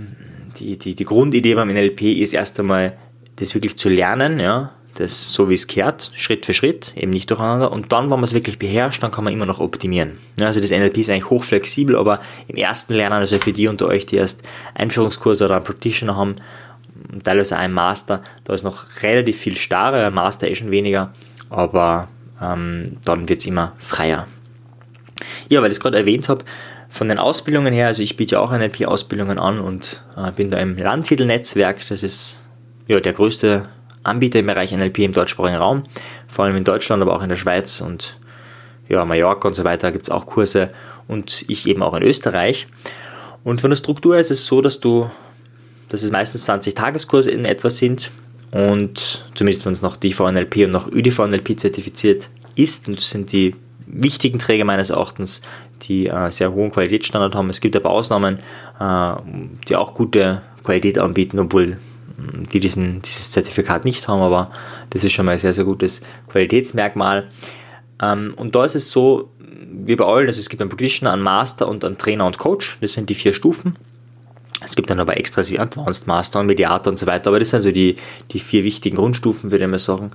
die, 0.60 0.78
die, 0.78 0.96
die 0.96 1.06
Grundidee 1.06 1.56
beim 1.56 1.70
NLP 1.70 2.02
ist 2.02 2.34
erst 2.34 2.60
einmal, 2.60 2.98
das 3.38 3.54
wirklich 3.56 3.78
zu 3.78 3.90
lernen, 3.90 4.40
ja, 4.40 4.72
das 4.96 5.34
so 5.34 5.50
wie 5.50 5.56
es 5.56 5.68
kehrt, 5.68 6.12
Schritt 6.16 6.46
für 6.46 6.54
Schritt, 6.54 6.94
eben 6.96 7.12
nicht 7.12 7.30
durcheinander. 7.30 7.72
Und 7.72 7.92
dann, 7.92 8.06
wenn 8.06 8.18
man 8.18 8.24
es 8.24 8.34
wirklich 8.34 8.60
beherrscht, 8.60 9.02
dann 9.02 9.12
kann 9.12 9.24
man 9.24 9.34
immer 9.34 9.46
noch 9.46 9.60
optimieren. 9.60 10.18
Also 10.40 10.60
das 10.60 10.72
NLP 10.72 10.98
ist 10.98 11.10
eigentlich 11.10 11.30
hochflexibel, 11.30 11.96
aber 11.96 12.20
im 12.48 12.56
ersten 12.56 12.94
Lernen, 12.94 13.16
also 13.16 13.40
für 13.40 13.54
die 13.54 13.68
unter 13.68 13.88
euch, 13.88 14.06
die 14.06 14.18
erst 14.18 14.44
Einführungskurse 14.76 15.46
oder 15.46 15.56
einen 15.56 15.66
Practitioner 15.66 16.16
haben, 16.16 16.36
teilweise 17.24 17.58
einen 17.58 17.74
Master, 17.74 18.22
da 18.44 18.54
ist 18.54 18.64
noch 18.64 18.86
relativ 19.02 19.38
viel 19.38 19.56
starrer, 19.56 20.08
ein 20.08 20.14
Master 20.14 20.50
eh 20.50 20.56
schon 20.56 20.72
weniger, 20.72 21.12
aber 21.50 22.08
ähm, 22.42 22.98
dann 23.06 23.30
wird 23.30 23.40
es 23.40 23.46
immer 23.46 23.74
freier. 23.78 24.28
Ja, 25.50 25.62
weil 25.62 25.72
ich 25.72 25.78
es 25.78 25.80
gerade 25.80 25.98
erwähnt 25.98 26.30
habe, 26.30 26.44
von 26.90 27.08
den 27.08 27.18
Ausbildungen 27.18 27.74
her, 27.74 27.88
also 27.88 28.04
ich 28.04 28.18
biete 28.18 28.36
ja 28.36 28.40
auch 28.40 28.52
NLP-Ausbildungen 28.52 29.40
an 29.40 29.60
und 29.60 30.04
äh, 30.16 30.32
bin 30.32 30.52
da 30.52 30.60
im 30.60 30.78
Landsiedel-Netzwerk, 30.78 31.88
das 31.90 32.04
ist 32.04 32.40
ja 32.88 33.00
der 33.00 33.14
größte 33.14 33.68
Anbieter 34.04 34.40
im 34.40 34.48
Bereich 34.48 34.72
NLP 34.72 35.00
im 35.00 35.14
deutschsprachigen 35.14 35.58
Raum, 35.58 35.84
vor 36.28 36.46
allem 36.46 36.56
in 36.56 36.64
Deutschland, 36.64 37.02
aber 37.02 37.16
auch 37.16 37.24
in 37.24 37.30
der 37.30 37.36
Schweiz 37.36 37.82
und 37.82 38.18
ja, 38.90 39.06
Mallorca 39.06 39.48
und 39.48 39.54
so 39.54 39.64
weiter 39.64 39.92
gibt 39.92 40.04
es 40.04 40.10
auch 40.10 40.26
Kurse 40.26 40.70
und 41.08 41.46
ich 41.48 41.68
eben 41.68 41.82
auch 41.82 41.94
in 41.94 42.04
Österreich. 42.04 42.68
Und 43.44 43.62
von 43.62 43.70
der 43.70 43.78
Struktur 43.78 44.18
ist 44.18 44.32
es 44.32 44.46
so, 44.46 44.62
dass 44.62 44.80
du, 44.80 45.10
dass 45.90 46.04
es 46.04 46.12
meistens 46.12 46.44
20 46.44 46.76
Tageskurse 46.76 47.32
in 47.32 47.46
etwa 47.46 47.70
sind 47.70 48.12
und 48.52 49.26
zumindest 49.34 49.66
wenn 49.66 49.74
es 49.74 49.82
noch 49.82 49.96
DVNLP 49.96 50.58
und 50.58 50.72
noch 50.72 50.92
ÖDVNLP 50.92 51.60
zertifiziert 51.60 52.30
ist, 52.56 52.88
und 52.88 53.00
das 53.00 53.10
sind 53.10 53.32
die 53.32 53.56
wichtigen 53.88 54.40
Träger 54.40 54.66
meines 54.66 54.90
Erachtens, 54.90 55.42
die 55.84 56.08
äh, 56.08 56.30
sehr 56.30 56.54
hohen 56.54 56.72
Qualitätsstandard 56.72 57.36
haben. 57.36 57.50
Es 57.50 57.62
gibt 57.62 57.76
aber 57.76 57.90
Ausnahmen, 57.90 58.40
äh, 58.80 59.14
die 59.68 59.76
auch 59.76 59.94
gute 59.94 60.42
Qualität 60.64 61.00
anbieten, 61.00 61.40
obwohl 61.40 61.78
die 62.18 62.60
diesen, 62.60 63.02
dieses 63.02 63.32
Zertifikat 63.32 63.86
nicht 63.86 64.08
haben, 64.08 64.22
aber 64.22 64.52
das 64.90 65.04
ist 65.04 65.14
schon 65.14 65.26
mal 65.26 65.34
ein 65.34 65.40
sehr, 65.40 65.54
sehr 65.54 65.66
gutes 65.66 66.02
Qualitätsmerkmal. 66.30 67.28
Ähm, 68.02 68.34
und 68.36 68.56
da 68.56 68.66
ist 68.66 68.76
es 68.76 68.92
so, 68.92 69.32
wie 69.72 69.96
bei 69.96 70.06
allen, 70.06 70.28
also 70.28 70.40
es 70.40 70.50
gibt 70.50 70.62
einen 70.62 70.70
Practitioner, 70.70 71.14
einen 71.14 71.22
Master 71.22 71.68
und 71.68 71.84
einen 71.84 71.98
Trainer 71.98 72.26
und 72.26 72.38
Coach. 72.38 72.78
Das 72.82 72.94
sind 72.94 73.10
die 73.10 73.16
vier 73.16 73.34
Stufen. 73.34 73.76
Es 74.66 74.76
gibt 74.76 74.90
dann 74.90 75.00
aber 75.00 75.18
Extras 75.18 75.50
wie 75.50 75.60
Advanced 75.60 76.08
Master 76.08 76.40
und 76.40 76.46
Mediator 76.46 76.92
und 76.92 76.98
so 76.98 77.06
weiter, 77.06 77.30
aber 77.30 77.40
das 77.40 77.50
sind 77.50 77.64
so 77.64 77.72
die, 77.72 77.98
die 78.32 78.40
vier 78.40 78.64
wichtigen 78.64 78.96
Grundstufen, 78.96 79.52
würde 79.52 79.66
ich 79.66 79.72
mal 79.72 79.80
sagen. 79.80 80.12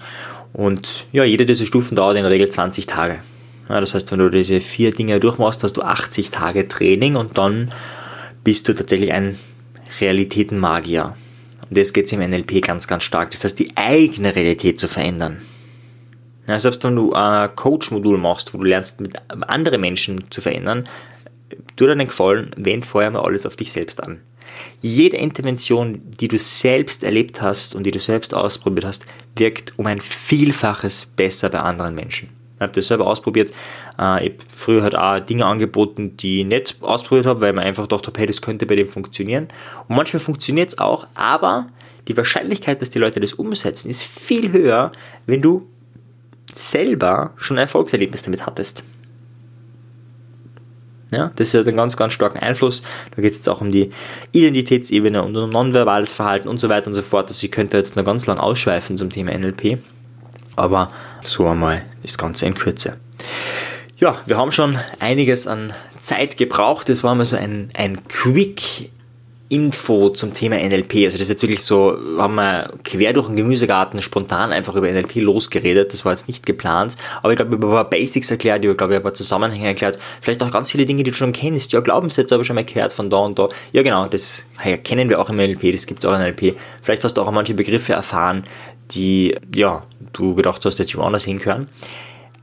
Und 0.52 1.06
ja, 1.12 1.24
jede 1.24 1.44
dieser 1.44 1.66
Stufen 1.66 1.96
dauert 1.96 2.16
in 2.16 2.22
der 2.22 2.30
Regel 2.30 2.48
20 2.48 2.86
Tage. 2.86 3.20
Ja, 3.68 3.80
das 3.80 3.94
heißt, 3.94 4.10
wenn 4.10 4.18
du 4.18 4.30
diese 4.30 4.60
vier 4.60 4.92
Dinge 4.92 5.20
durchmachst, 5.20 5.62
hast 5.62 5.76
du 5.76 5.82
80 5.82 6.30
Tage 6.30 6.66
Training 6.68 7.16
und 7.16 7.36
dann 7.36 7.70
bist 8.42 8.66
du 8.68 8.74
tatsächlich 8.74 9.12
ein 9.12 9.38
Realitätenmagier. 10.00 11.14
Und 11.68 11.76
das 11.76 11.92
geht 11.92 12.12
im 12.12 12.20
NLP 12.20 12.62
ganz, 12.62 12.86
ganz 12.86 13.04
stark. 13.04 13.30
Das 13.30 13.44
heißt, 13.44 13.58
die 13.58 13.76
eigene 13.76 14.34
Realität 14.34 14.80
zu 14.80 14.88
verändern. 14.88 15.42
Ja, 16.46 16.58
selbst 16.58 16.82
wenn 16.84 16.96
du 16.96 17.12
ein 17.12 17.54
Coach-Modul 17.54 18.16
machst, 18.16 18.54
wo 18.54 18.58
du 18.58 18.64
lernst, 18.64 19.00
mit 19.00 19.14
anderen 19.28 19.80
Menschen 19.80 20.30
zu 20.30 20.40
verändern, 20.40 20.88
tu 21.76 21.84
dir 21.84 21.92
einen 21.92 22.08
Gefallen, 22.08 22.50
wend 22.56 22.86
vorher 22.86 23.10
mal 23.10 23.20
alles 23.20 23.44
auf 23.44 23.56
dich 23.56 23.70
selbst 23.70 24.02
an. 24.02 24.20
Jede 24.80 25.18
Intervention, 25.18 26.00
die 26.04 26.28
du 26.28 26.38
selbst 26.38 27.04
erlebt 27.04 27.42
hast 27.42 27.74
und 27.74 27.84
die 27.84 27.90
du 27.90 27.98
selbst 27.98 28.32
ausprobiert 28.32 28.86
hast, 28.86 29.04
wirkt 29.36 29.78
um 29.78 29.86
ein 29.86 30.00
Vielfaches 30.00 31.04
besser 31.04 31.50
bei 31.50 31.58
anderen 31.58 31.94
Menschen. 31.94 32.30
Ich 32.58 32.62
habe 32.62 32.72
das 32.72 32.88
selber 32.88 33.06
ausprobiert. 33.06 33.52
Äh, 33.98 34.26
ich 34.26 34.32
habe 34.32 34.44
früher 34.54 34.82
halt 34.82 34.96
auch 34.96 35.20
Dinge 35.20 35.46
angeboten, 35.46 36.16
die 36.16 36.40
ich 36.40 36.46
nicht 36.46 36.76
ausprobiert 36.80 37.26
habe, 37.26 37.40
weil 37.40 37.52
man 37.52 37.64
einfach 37.64 37.86
dachte, 37.86 38.12
hey, 38.16 38.26
das 38.26 38.42
könnte 38.42 38.66
bei 38.66 38.74
dem 38.74 38.88
funktionieren. 38.88 39.46
Und 39.86 39.96
manchmal 39.96 40.20
funktioniert 40.20 40.70
es 40.70 40.78
auch, 40.78 41.06
aber 41.14 41.68
die 42.08 42.16
Wahrscheinlichkeit, 42.16 42.82
dass 42.82 42.90
die 42.90 42.98
Leute 42.98 43.20
das 43.20 43.34
umsetzen, 43.34 43.88
ist 43.88 44.02
viel 44.02 44.50
höher, 44.50 44.90
wenn 45.26 45.40
du 45.40 45.68
selber 46.52 47.34
schon 47.36 47.58
ein 47.58 47.62
Erfolgserlebnis 47.62 48.22
damit 48.22 48.44
hattest. 48.44 48.82
Ja, 51.10 51.30
das 51.36 51.54
hat 51.54 51.66
einen 51.66 51.76
ganz, 51.76 51.96
ganz 51.96 52.12
starken 52.12 52.38
Einfluss. 52.40 52.82
Da 53.14 53.22
geht 53.22 53.32
es 53.32 53.38
jetzt 53.38 53.48
auch 53.48 53.60
um 53.60 53.70
die 53.70 53.90
Identitätsebene 54.32 55.22
und 55.22 55.36
um 55.36 55.48
nonverbales 55.48 56.12
Verhalten 56.12 56.48
und 56.48 56.58
so 56.58 56.68
weiter 56.68 56.88
und 56.88 56.94
so 56.94 57.02
fort. 57.02 57.28
Also 57.28 57.44
ich 57.44 57.52
könnte 57.52 57.76
jetzt 57.76 57.96
noch 57.96 58.04
ganz 58.04 58.26
lang 58.26 58.38
ausschweifen 58.38 58.98
zum 58.98 59.10
Thema 59.10 59.32
NLP 59.38 59.78
aber 60.58 60.90
so 61.24 61.46
einmal 61.46 61.84
das 62.02 62.18
Ganze 62.18 62.46
in 62.46 62.54
Kürze. 62.54 62.98
Ja, 63.98 64.20
wir 64.26 64.36
haben 64.36 64.52
schon 64.52 64.78
einiges 65.00 65.46
an 65.46 65.72
Zeit 65.98 66.36
gebraucht. 66.36 66.88
Das 66.88 67.02
war 67.02 67.14
mal 67.14 67.24
so 67.24 67.36
ein, 67.36 67.70
ein 67.74 68.00
Quick 68.08 68.90
Info 69.50 70.10
zum 70.10 70.34
Thema 70.34 70.56
NLP. 70.56 70.96
Also 71.04 71.16
das 71.16 71.22
ist 71.22 71.30
jetzt 71.30 71.42
wirklich 71.42 71.62
so, 71.62 71.96
haben 72.18 72.34
wir 72.34 72.70
quer 72.84 73.14
durch 73.14 73.28
den 73.28 73.36
Gemüsegarten 73.36 74.02
spontan 74.02 74.52
einfach 74.52 74.74
über 74.76 74.90
NLP 74.90 75.16
losgeredet. 75.16 75.92
Das 75.92 76.04
war 76.04 76.12
jetzt 76.12 76.28
nicht 76.28 76.44
geplant. 76.44 76.96
Aber 77.22 77.32
ich 77.32 77.36
glaube, 77.36 77.54
ich 77.54 77.56
habe 77.56 77.66
ein 77.66 77.70
paar 77.70 77.88
Basics 77.88 78.30
erklärt, 78.30 78.64
ich 78.64 78.76
glaube, 78.76 78.92
ich 78.92 78.96
habe 78.96 78.96
ein 78.96 79.02
paar 79.02 79.14
Zusammenhänge 79.14 79.66
erklärt. 79.66 79.98
Vielleicht 80.20 80.42
auch 80.42 80.50
ganz 80.50 80.70
viele 80.70 80.84
Dinge, 80.84 81.02
die 81.02 81.10
du 81.10 81.16
schon 81.16 81.32
kennst. 81.32 81.72
Ja, 81.72 81.80
Glaubenssätze 81.80 82.34
habe 82.34 82.42
ich 82.42 82.46
schon 82.46 82.56
mal 82.56 82.64
gehört 82.64 82.92
von 82.92 83.08
da 83.08 83.16
und 83.18 83.38
da. 83.38 83.48
Ja, 83.72 83.82
genau, 83.82 84.06
das 84.06 84.44
kennen 84.84 85.08
wir 85.08 85.18
auch 85.18 85.30
im 85.30 85.36
NLP, 85.36 85.72
das 85.72 85.86
gibt 85.86 86.04
es 86.04 86.10
auch 86.10 86.14
im 86.14 86.20
NLP. 86.20 86.54
Vielleicht 86.82 87.04
hast 87.04 87.14
du 87.14 87.22
auch 87.22 87.30
manche 87.30 87.54
Begriffe 87.54 87.94
erfahren, 87.94 88.42
die, 88.90 89.36
ja, 89.54 89.82
du 90.12 90.34
gedacht 90.34 90.64
hast, 90.64 90.78
die 90.78 90.96
woanders 90.96 91.24
hinkören. 91.24 91.68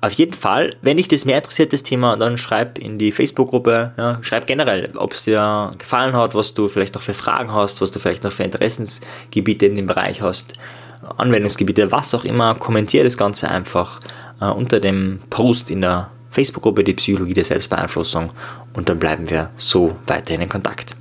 Auf 0.01 0.13
jeden 0.13 0.33
Fall, 0.33 0.75
wenn 0.81 0.97
dich 0.97 1.07
das 1.07 1.25
mehr 1.25 1.37
interessiert, 1.37 1.73
das 1.73 1.81
Thema, 1.81 2.15
dann 2.15 2.37
schreib 2.37 2.77
in 2.77 2.99
die 2.99 3.11
Facebook-Gruppe, 3.11 3.93
ja, 3.97 4.19
schreib 4.21 4.45
generell, 4.45 4.91
ob 4.95 5.13
es 5.13 5.23
dir 5.23 5.71
gefallen 5.77 6.13
hat, 6.15 6.35
was 6.35 6.53
du 6.53 6.67
vielleicht 6.67 6.93
noch 6.93 7.01
für 7.01 7.15
Fragen 7.15 7.51
hast, 7.51 7.81
was 7.81 7.91
du 7.91 7.97
vielleicht 7.97 8.23
noch 8.23 8.31
für 8.31 8.43
Interessensgebiete 8.43 9.65
in 9.65 9.75
dem 9.75 9.87
Bereich 9.87 10.21
hast, 10.21 10.53
Anwendungsgebiete, 11.17 11.91
was 11.91 12.13
auch 12.13 12.23
immer, 12.23 12.55
kommentiere 12.55 13.03
das 13.03 13.17
Ganze 13.17 13.49
einfach 13.49 13.99
äh, 14.41 14.45
unter 14.45 14.79
dem 14.79 15.21
Post 15.29 15.71
in 15.71 15.81
der 15.81 16.11
Facebook-Gruppe 16.29 16.83
Die 16.83 16.93
Psychologie 16.93 17.33
der 17.33 17.45
Selbstbeeinflussung 17.45 18.31
und 18.73 18.89
dann 18.89 18.99
bleiben 18.99 19.29
wir 19.29 19.49
so 19.55 19.95
weiterhin 20.05 20.41
in 20.41 20.49
Kontakt. 20.49 20.95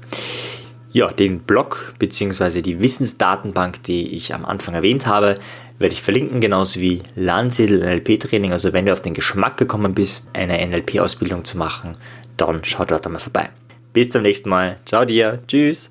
Ja, 0.94 1.08
den 1.08 1.40
Blog 1.40 1.92
bzw. 1.98 2.62
die 2.62 2.80
Wissensdatenbank, 2.80 3.82
die 3.82 4.14
ich 4.14 4.32
am 4.32 4.44
Anfang 4.44 4.76
erwähnt 4.76 5.08
habe, 5.08 5.34
werde 5.80 5.92
ich 5.92 6.00
verlinken, 6.00 6.40
genauso 6.40 6.80
wie 6.80 7.02
Landsiedel 7.16 7.80
NLP-Training. 7.80 8.52
Also 8.52 8.72
wenn 8.72 8.86
du 8.86 8.92
auf 8.92 9.02
den 9.02 9.12
Geschmack 9.12 9.56
gekommen 9.56 9.92
bist, 9.92 10.28
eine 10.32 10.64
NLP-Ausbildung 10.64 11.44
zu 11.44 11.58
machen, 11.58 11.96
dann 12.36 12.60
schau 12.62 12.84
dort 12.84 13.06
einmal 13.06 13.20
vorbei. 13.20 13.50
Bis 13.92 14.10
zum 14.10 14.22
nächsten 14.22 14.48
Mal. 14.48 14.76
Ciao 14.86 15.04
dir. 15.04 15.40
Tschüss. 15.48 15.90